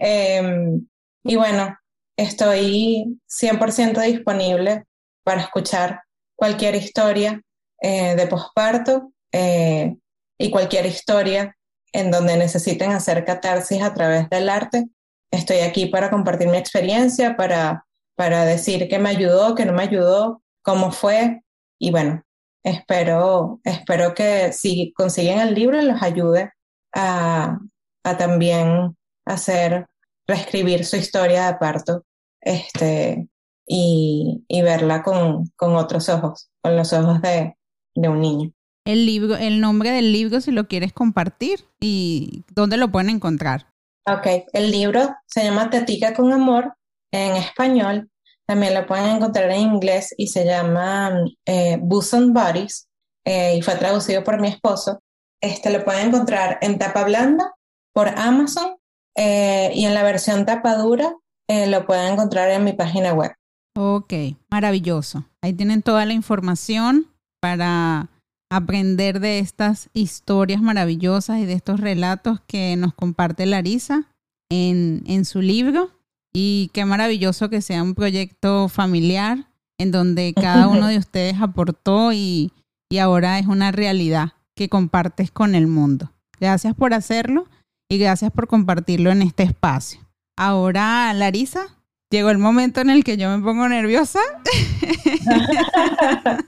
Em, 0.00 0.86
y 1.24 1.36
bueno, 1.36 1.76
estoy 2.16 3.18
100% 3.28 4.02
disponible 4.02 4.84
para 5.24 5.42
escuchar 5.42 6.02
cualquier 6.34 6.74
historia 6.74 7.40
eh, 7.80 8.16
de 8.16 8.26
posparto 8.26 9.12
eh, 9.32 9.96
y 10.38 10.50
cualquier 10.50 10.86
historia 10.86 11.56
en 11.92 12.10
donde 12.10 12.36
necesiten 12.36 12.92
hacer 12.92 13.24
catarsis 13.24 13.82
a 13.82 13.94
través 13.94 14.28
del 14.28 14.48
arte. 14.48 14.88
Estoy 15.30 15.58
aquí 15.58 15.86
para 15.86 16.10
compartir 16.10 16.48
mi 16.48 16.58
experiencia, 16.58 17.36
para, 17.36 17.86
para 18.16 18.44
decir 18.44 18.88
qué 18.88 18.98
me 18.98 19.10
ayudó, 19.10 19.54
qué 19.54 19.64
no 19.64 19.72
me 19.72 19.82
ayudó, 19.82 20.42
cómo 20.62 20.92
fue. 20.92 21.42
Y 21.78 21.90
bueno, 21.90 22.22
espero, 22.66 23.60
espero 23.62 24.12
que 24.12 24.52
si 24.52 24.92
consiguen 24.92 25.38
el 25.38 25.54
libro 25.54 25.80
los 25.80 26.02
ayude 26.02 26.50
a, 26.92 27.58
a 28.02 28.16
también 28.18 28.96
hacer, 29.24 29.86
reescribir 30.26 30.84
su 30.84 30.96
historia 30.96 31.46
de 31.46 31.54
parto 31.58 32.04
este, 32.40 33.28
y, 33.66 34.44
y 34.48 34.62
verla 34.62 35.04
con, 35.04 35.46
con, 35.54 35.76
otros 35.76 36.08
ojos, 36.08 36.50
con 36.60 36.76
los 36.76 36.92
ojos 36.92 37.22
de, 37.22 37.56
de 37.94 38.08
un 38.08 38.20
niño. 38.20 38.50
El 38.84 39.06
libro, 39.06 39.36
el 39.36 39.60
nombre 39.60 39.90
del 39.90 40.12
libro, 40.12 40.40
si 40.40 40.50
lo 40.50 40.66
quieres 40.66 40.92
compartir 40.92 41.64
y 41.80 42.44
dónde 42.52 42.76
lo 42.76 42.90
pueden 42.90 43.10
encontrar. 43.10 43.66
Ok, 44.08 44.26
el 44.52 44.72
libro 44.72 45.14
se 45.26 45.44
llama 45.44 45.70
Tetica 45.70 46.14
con 46.14 46.32
Amor 46.32 46.74
en 47.12 47.36
español. 47.36 48.10
También 48.46 48.74
lo 48.74 48.86
pueden 48.86 49.16
encontrar 49.16 49.50
en 49.50 49.60
inglés 49.60 50.14
y 50.16 50.28
se 50.28 50.44
llama 50.44 51.24
eh, 51.46 51.80
and 52.12 52.32
Bodies 52.32 52.88
eh, 53.24 53.56
y 53.56 53.62
fue 53.62 53.74
traducido 53.74 54.22
por 54.22 54.40
mi 54.40 54.48
esposo. 54.48 55.00
Este 55.40 55.70
lo 55.70 55.84
pueden 55.84 56.08
encontrar 56.08 56.58
en 56.62 56.78
tapa 56.78 57.04
blanda 57.04 57.52
por 57.92 58.08
Amazon 58.08 58.76
eh, 59.16 59.72
y 59.74 59.84
en 59.84 59.94
la 59.94 60.02
versión 60.02 60.46
tapa 60.46 60.76
dura 60.76 61.12
eh, 61.48 61.66
lo 61.66 61.86
pueden 61.86 62.12
encontrar 62.12 62.50
en 62.50 62.64
mi 62.64 62.72
página 62.72 63.12
web. 63.12 63.32
Ok, 63.76 64.12
maravilloso. 64.50 65.24
Ahí 65.42 65.52
tienen 65.52 65.82
toda 65.82 66.06
la 66.06 66.12
información 66.12 67.06
para 67.40 68.08
aprender 68.50 69.20
de 69.20 69.38
estas 69.38 69.90
historias 69.92 70.62
maravillosas 70.62 71.38
y 71.38 71.46
de 71.46 71.52
estos 71.52 71.80
relatos 71.80 72.40
que 72.46 72.76
nos 72.76 72.94
comparte 72.94 73.44
Larisa 73.44 74.14
en, 74.50 75.02
en 75.06 75.24
su 75.24 75.40
libro. 75.40 75.90
Y 76.38 76.68
qué 76.74 76.84
maravilloso 76.84 77.48
que 77.48 77.62
sea 77.62 77.82
un 77.82 77.94
proyecto 77.94 78.68
familiar 78.68 79.48
en 79.78 79.90
donde 79.90 80.34
cada 80.34 80.68
uno 80.68 80.88
de 80.88 80.98
ustedes 80.98 81.40
aportó 81.40 82.12
y, 82.12 82.52
y 82.90 82.98
ahora 82.98 83.38
es 83.38 83.46
una 83.46 83.72
realidad 83.72 84.34
que 84.54 84.68
compartes 84.68 85.30
con 85.30 85.54
el 85.54 85.66
mundo. 85.66 86.12
Gracias 86.38 86.74
por 86.74 86.92
hacerlo 86.92 87.46
y 87.88 87.96
gracias 87.96 88.32
por 88.32 88.48
compartirlo 88.48 89.10
en 89.12 89.22
este 89.22 89.44
espacio. 89.44 90.06
Ahora, 90.36 91.10
Larisa, 91.14 91.68
llegó 92.10 92.30
el 92.30 92.38
momento 92.38 92.80
en 92.80 92.90
el 92.90 93.04
que 93.04 93.16
yo 93.16 93.36
me 93.36 93.42
pongo 93.42 93.68
nerviosa. 93.68 94.20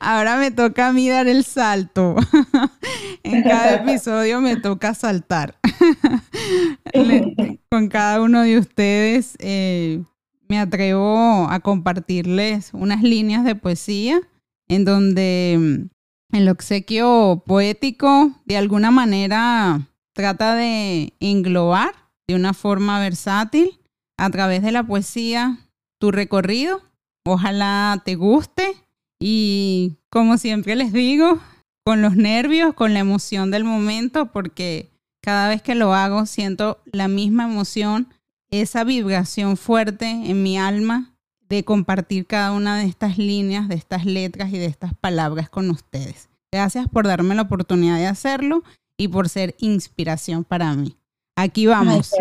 Ahora 0.00 0.36
me 0.36 0.50
toca 0.50 0.88
a 0.88 0.92
mí 0.92 1.08
dar 1.08 1.28
el 1.28 1.44
salto. 1.44 2.16
en 3.22 3.42
cada 3.42 3.76
episodio 3.76 4.40
me 4.40 4.56
toca 4.56 4.94
saltar. 4.94 5.58
Con 7.70 7.88
cada 7.88 8.20
uno 8.20 8.42
de 8.42 8.58
ustedes 8.58 9.36
eh, 9.38 10.02
me 10.48 10.58
atrevo 10.58 11.48
a 11.48 11.60
compartirles 11.60 12.70
unas 12.72 13.02
líneas 13.02 13.44
de 13.44 13.54
poesía 13.54 14.20
en 14.68 14.84
donde 14.84 15.56
mm, 15.58 16.36
el 16.36 16.48
obsequio 16.48 17.42
poético 17.46 18.32
de 18.44 18.56
alguna 18.56 18.90
manera 18.90 19.80
trata 20.12 20.54
de 20.54 21.14
englobar 21.20 21.94
de 22.26 22.34
una 22.34 22.52
forma 22.52 23.00
versátil 23.00 23.77
a 24.18 24.28
través 24.30 24.62
de 24.62 24.72
la 24.72 24.82
poesía 24.82 25.58
tu 25.98 26.10
recorrido. 26.10 26.82
Ojalá 27.24 28.02
te 28.04 28.16
guste 28.16 28.74
y 29.18 29.96
como 30.10 30.36
siempre 30.36 30.76
les 30.76 30.92
digo, 30.92 31.40
con 31.84 32.02
los 32.02 32.16
nervios, 32.16 32.74
con 32.74 32.92
la 32.92 33.00
emoción 33.00 33.50
del 33.50 33.64
momento, 33.64 34.26
porque 34.32 34.90
cada 35.22 35.48
vez 35.48 35.62
que 35.62 35.74
lo 35.74 35.94
hago 35.94 36.26
siento 36.26 36.82
la 36.84 37.08
misma 37.08 37.44
emoción, 37.44 38.12
esa 38.50 38.84
vibración 38.84 39.56
fuerte 39.56 40.06
en 40.06 40.42
mi 40.42 40.58
alma 40.58 41.14
de 41.48 41.64
compartir 41.64 42.26
cada 42.26 42.52
una 42.52 42.78
de 42.78 42.84
estas 42.86 43.18
líneas, 43.18 43.68
de 43.68 43.74
estas 43.74 44.04
letras 44.04 44.52
y 44.52 44.58
de 44.58 44.66
estas 44.66 44.94
palabras 44.94 45.48
con 45.48 45.70
ustedes. 45.70 46.28
Gracias 46.52 46.88
por 46.88 47.06
darme 47.06 47.34
la 47.34 47.42
oportunidad 47.42 47.96
de 47.96 48.06
hacerlo 48.06 48.62
y 48.96 49.08
por 49.08 49.28
ser 49.28 49.54
inspiración 49.58 50.44
para 50.44 50.74
mí. 50.74 50.96
Aquí 51.36 51.66
vamos. 51.66 52.12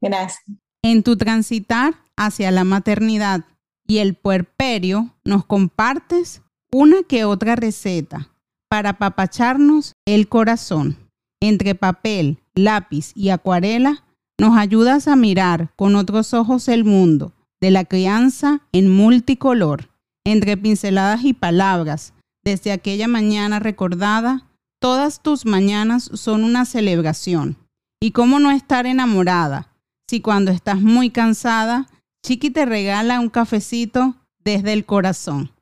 Gracias. 0.00 0.42
En 0.84 1.04
tu 1.04 1.16
transitar 1.16 1.94
hacia 2.16 2.50
la 2.50 2.64
maternidad 2.64 3.44
y 3.86 3.98
el 3.98 4.14
puerperio, 4.14 5.14
nos 5.24 5.44
compartes 5.44 6.42
una 6.72 7.02
que 7.04 7.24
otra 7.24 7.56
receta 7.56 8.30
para 8.68 8.90
apapacharnos 8.90 9.94
el 10.06 10.28
corazón. 10.28 10.96
Entre 11.40 11.74
papel, 11.74 12.38
lápiz 12.54 13.12
y 13.14 13.30
acuarela, 13.30 14.04
nos 14.40 14.56
ayudas 14.56 15.08
a 15.08 15.16
mirar 15.16 15.72
con 15.76 15.94
otros 15.94 16.34
ojos 16.34 16.68
el 16.68 16.84
mundo 16.84 17.32
de 17.60 17.70
la 17.70 17.84
crianza 17.84 18.62
en 18.72 18.90
multicolor. 18.90 19.90
Entre 20.24 20.56
pinceladas 20.56 21.24
y 21.24 21.32
palabras, 21.32 22.14
desde 22.44 22.72
aquella 22.72 23.08
mañana 23.08 23.58
recordada, 23.58 24.48
todas 24.80 25.22
tus 25.22 25.46
mañanas 25.46 26.10
son 26.14 26.44
una 26.44 26.64
celebración. 26.64 27.56
¿Y 28.00 28.10
cómo 28.12 28.40
no 28.40 28.50
estar 28.50 28.86
enamorada? 28.86 29.71
Si 30.12 30.20
cuando 30.20 30.50
estás 30.50 30.82
muy 30.82 31.08
cansada, 31.08 31.88
Chiqui 32.22 32.50
te 32.50 32.66
regala 32.66 33.18
un 33.18 33.30
cafecito 33.30 34.14
desde 34.44 34.74
el 34.74 34.84
corazón, 34.84 35.52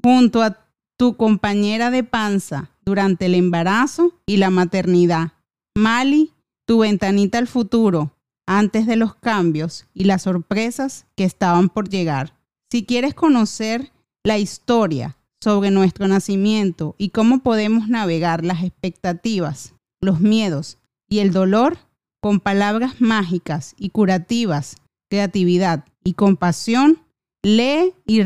junto 0.00 0.44
a 0.44 0.64
tu 0.96 1.16
compañera 1.16 1.90
de 1.90 2.04
panza 2.04 2.70
durante 2.84 3.26
el 3.26 3.34
embarazo 3.34 4.12
y 4.24 4.36
la 4.36 4.50
maternidad. 4.50 5.32
Mali, 5.76 6.30
tu 6.66 6.78
ventanita 6.78 7.38
al 7.38 7.48
futuro, 7.48 8.12
antes 8.46 8.86
de 8.86 8.94
los 8.94 9.16
cambios 9.16 9.86
y 9.92 10.04
las 10.04 10.22
sorpresas 10.22 11.06
que 11.16 11.24
estaban 11.24 11.68
por 11.68 11.88
llegar. 11.88 12.32
Si 12.70 12.86
quieres 12.86 13.12
conocer 13.12 13.90
la 14.22 14.38
historia 14.38 15.16
sobre 15.40 15.72
nuestro 15.72 16.06
nacimiento 16.06 16.94
y 16.96 17.08
cómo 17.08 17.40
podemos 17.40 17.88
navegar 17.88 18.44
las 18.44 18.62
expectativas, 18.62 19.74
los 20.00 20.20
miedos 20.20 20.78
y 21.08 21.18
el 21.18 21.32
dolor, 21.32 21.78
con 22.20 22.40
palabras 22.40 23.00
mágicas 23.00 23.74
y 23.78 23.90
curativas, 23.90 24.76
creatividad 25.10 25.84
y 26.04 26.14
compasión, 26.14 26.98
lee 27.42 27.94
y 28.06 28.22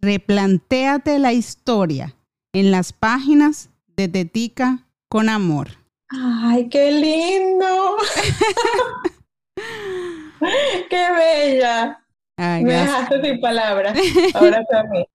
replantéate 0.00 1.18
la 1.18 1.32
historia 1.32 2.14
en 2.54 2.70
las 2.70 2.92
páginas 2.92 3.70
de 3.96 4.08
Tetica 4.08 4.86
con 5.08 5.28
amor. 5.28 5.68
¡Ay, 6.08 6.68
qué 6.68 6.92
lindo! 6.92 7.96
¡Qué 10.90 11.06
bella! 11.12 12.02
Me 12.38 12.64
dejaste 12.64 13.22
sin 13.22 13.40
palabras. 13.40 13.98
Ahora 14.34 14.64
también. 14.66 15.06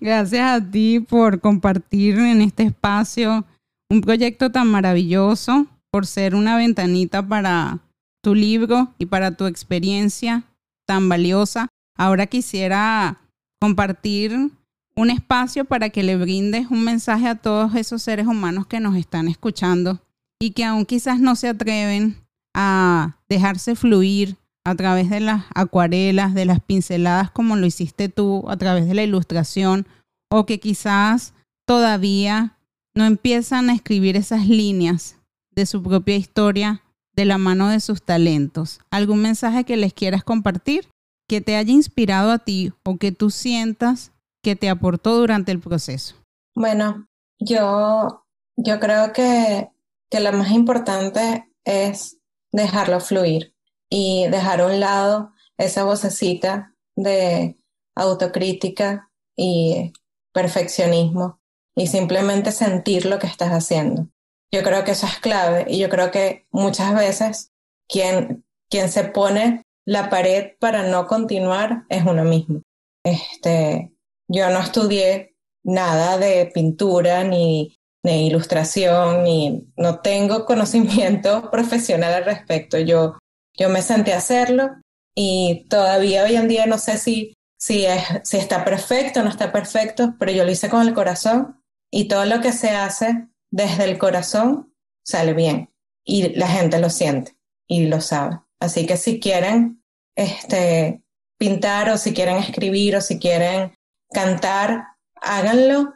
Gracias 0.00 0.62
a 0.62 0.70
ti 0.70 1.00
por 1.00 1.40
compartir 1.40 2.18
en 2.18 2.42
este 2.42 2.64
espacio 2.64 3.44
un 3.88 4.00
proyecto 4.00 4.50
tan 4.50 4.68
maravilloso 4.68 5.66
por 5.90 6.06
ser 6.06 6.34
una 6.34 6.56
ventanita 6.56 7.26
para 7.26 7.80
tu 8.22 8.34
libro 8.34 8.94
y 8.98 9.06
para 9.06 9.36
tu 9.36 9.46
experiencia 9.46 10.44
tan 10.86 11.08
valiosa. 11.08 11.68
Ahora 11.96 12.26
quisiera 12.26 13.20
compartir 13.60 14.50
un 14.96 15.10
espacio 15.10 15.64
para 15.64 15.90
que 15.90 16.02
le 16.02 16.16
brindes 16.16 16.70
un 16.70 16.84
mensaje 16.84 17.28
a 17.28 17.36
todos 17.36 17.74
esos 17.74 18.02
seres 18.02 18.26
humanos 18.26 18.66
que 18.66 18.80
nos 18.80 18.96
están 18.96 19.28
escuchando 19.28 20.00
y 20.40 20.50
que 20.52 20.64
aún 20.64 20.86
quizás 20.86 21.20
no 21.20 21.36
se 21.36 21.48
atreven 21.48 22.16
a 22.54 23.16
dejarse 23.28 23.76
fluir 23.76 24.36
a 24.64 24.74
través 24.74 25.08
de 25.10 25.20
las 25.20 25.44
acuarelas, 25.54 26.34
de 26.34 26.44
las 26.44 26.60
pinceladas 26.60 27.30
como 27.30 27.56
lo 27.56 27.66
hiciste 27.66 28.08
tú, 28.08 28.44
a 28.48 28.56
través 28.56 28.86
de 28.86 28.94
la 28.94 29.02
ilustración, 29.02 29.86
o 30.30 30.46
que 30.46 30.60
quizás 30.60 31.34
todavía 31.66 32.58
no 32.94 33.04
empiezan 33.04 33.70
a 33.70 33.74
escribir 33.74 34.16
esas 34.16 34.46
líneas 34.48 35.19
de 35.60 35.66
su 35.66 35.82
propia 35.82 36.16
historia 36.16 36.82
de 37.12 37.26
la 37.26 37.36
mano 37.36 37.68
de 37.68 37.80
sus 37.80 38.02
talentos. 38.02 38.80
¿Algún 38.90 39.20
mensaje 39.20 39.64
que 39.64 39.76
les 39.76 39.92
quieras 39.92 40.24
compartir 40.24 40.88
que 41.28 41.42
te 41.42 41.56
haya 41.56 41.72
inspirado 41.72 42.32
a 42.32 42.38
ti 42.38 42.72
o 42.82 42.96
que 42.96 43.12
tú 43.12 43.30
sientas 43.30 44.12
que 44.42 44.56
te 44.56 44.70
aportó 44.70 45.18
durante 45.18 45.52
el 45.52 45.60
proceso? 45.60 46.14
Bueno, 46.54 47.08
yo, 47.38 48.24
yo 48.56 48.80
creo 48.80 49.12
que, 49.12 49.68
que 50.10 50.20
lo 50.20 50.32
más 50.32 50.50
importante 50.50 51.52
es 51.64 52.16
dejarlo 52.52 53.00
fluir 53.00 53.54
y 53.90 54.26
dejar 54.28 54.62
a 54.62 54.66
un 54.66 54.80
lado 54.80 55.32
esa 55.58 55.84
vocecita 55.84 56.74
de 56.96 57.58
autocrítica 57.94 59.10
y 59.36 59.92
perfeccionismo 60.32 61.38
y 61.76 61.86
simplemente 61.86 62.50
sentir 62.50 63.04
lo 63.04 63.18
que 63.18 63.26
estás 63.26 63.50
haciendo. 63.50 64.08
Yo 64.52 64.62
creo 64.62 64.84
que 64.84 64.92
eso 64.92 65.06
es 65.06 65.18
clave 65.18 65.66
y 65.68 65.78
yo 65.78 65.88
creo 65.88 66.10
que 66.10 66.46
muchas 66.50 66.94
veces 66.94 67.50
quien, 67.88 68.44
quien 68.68 68.88
se 68.90 69.04
pone 69.04 69.62
la 69.86 70.10
pared 70.10 70.52
para 70.58 70.82
no 70.82 71.06
continuar 71.06 71.84
es 71.88 72.04
uno 72.04 72.24
mismo. 72.24 72.62
Este, 73.04 73.92
yo 74.28 74.50
no 74.50 74.60
estudié 74.60 75.34
nada 75.64 76.18
de 76.18 76.46
pintura 76.52 77.24
ni, 77.24 77.76
ni 78.04 78.26
ilustración 78.26 79.24
ni 79.24 79.66
no 79.76 80.00
tengo 80.00 80.44
conocimiento 80.46 81.50
profesional 81.50 82.14
al 82.14 82.24
respecto. 82.24 82.78
Yo, 82.78 83.18
yo 83.56 83.68
me 83.68 83.82
senté 83.82 84.14
a 84.14 84.18
hacerlo 84.18 84.70
y 85.14 85.66
todavía 85.68 86.24
hoy 86.24 86.36
en 86.36 86.48
día 86.48 86.66
no 86.66 86.78
sé 86.78 86.98
si, 86.98 87.34
si, 87.58 87.84
es, 87.86 88.02
si 88.24 88.36
está 88.36 88.64
perfecto 88.64 89.20
o 89.20 89.22
no 89.22 89.30
está 89.30 89.52
perfecto, 89.52 90.14
pero 90.18 90.32
yo 90.32 90.44
lo 90.44 90.50
hice 90.50 90.68
con 90.68 90.86
el 90.86 90.94
corazón 90.94 91.60
y 91.90 92.08
todo 92.08 92.24
lo 92.24 92.40
que 92.40 92.52
se 92.52 92.70
hace 92.70 93.28
desde 93.50 93.84
el 93.84 93.98
corazón 93.98 94.74
sale 95.04 95.34
bien 95.34 95.70
y 96.04 96.34
la 96.36 96.48
gente 96.48 96.78
lo 96.78 96.90
siente 96.90 97.36
y 97.68 97.86
lo 97.86 98.00
sabe. 98.00 98.40
Así 98.60 98.86
que 98.86 98.96
si 98.96 99.20
quieren 99.20 99.82
este, 100.16 101.02
pintar 101.38 101.90
o 101.90 101.98
si 101.98 102.12
quieren 102.12 102.36
escribir 102.36 102.96
o 102.96 103.00
si 103.00 103.18
quieren 103.18 103.72
cantar, 104.12 104.84
háganlo 105.16 105.94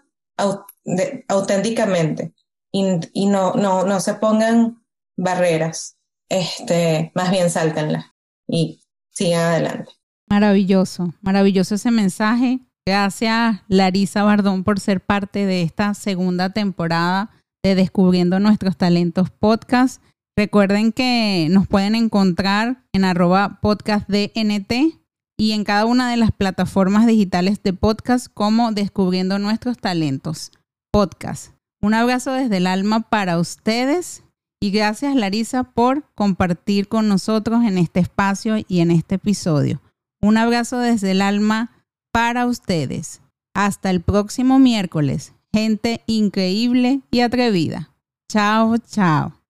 auténticamente 1.28 2.32
y, 2.72 3.26
no, 3.26 3.54
no, 3.54 3.84
no 3.84 4.00
se 4.00 4.14
pongan 4.14 4.82
barreras, 5.16 5.96
este, 6.28 7.12
más 7.14 7.30
bien 7.30 7.50
sáltenlas 7.50 8.06
y 8.48 8.82
sigan 9.10 9.42
adelante. 9.42 9.92
Maravilloso, 10.28 11.14
maravilloso 11.20 11.76
ese 11.76 11.90
mensaje. 11.90 12.60
Gracias 12.86 13.62
Larisa 13.68 14.24
Bardón 14.24 14.64
por 14.64 14.80
ser 14.80 15.00
parte 15.00 15.46
de 15.46 15.62
esta 15.62 15.94
segunda 15.94 16.50
temporada 16.50 17.30
de 17.64 17.74
Descubriendo 17.74 18.38
Nuestros 18.40 18.76
Talentos 18.76 19.30
Podcast. 19.30 20.02
Recuerden 20.36 20.92
que 20.92 21.48
nos 21.50 21.66
pueden 21.66 21.94
encontrar 21.94 22.84
en 22.92 23.04
arroba 23.06 23.58
podcast 23.62 24.06
DNT 24.06 25.00
y 25.38 25.52
en 25.52 25.64
cada 25.64 25.86
una 25.86 26.10
de 26.10 26.18
las 26.18 26.30
plataformas 26.30 27.06
digitales 27.06 27.62
de 27.62 27.72
podcast 27.72 28.28
como 28.32 28.72
Descubriendo 28.72 29.38
Nuestros 29.38 29.78
Talentos 29.78 30.52
Podcast. 30.92 31.54
Un 31.80 31.94
abrazo 31.94 32.32
desde 32.32 32.58
el 32.58 32.66
alma 32.66 33.08
para 33.08 33.38
ustedes 33.38 34.24
y 34.60 34.70
gracias 34.70 35.14
Larisa 35.14 35.64
por 35.64 36.04
compartir 36.14 36.86
con 36.86 37.08
nosotros 37.08 37.64
en 37.64 37.78
este 37.78 38.00
espacio 38.00 38.56
y 38.68 38.80
en 38.80 38.90
este 38.90 39.14
episodio. 39.14 39.80
Un 40.20 40.36
abrazo 40.36 40.78
desde 40.80 41.12
el 41.12 41.22
alma 41.22 41.72
para 42.12 42.44
ustedes. 42.44 43.22
Hasta 43.54 43.88
el 43.88 44.02
próximo 44.02 44.58
miércoles 44.58 45.33
gente 45.54 46.02
increíble 46.08 47.00
y 47.12 47.20
atrevida. 47.20 47.90
Chao, 48.28 48.76
chao. 48.78 49.43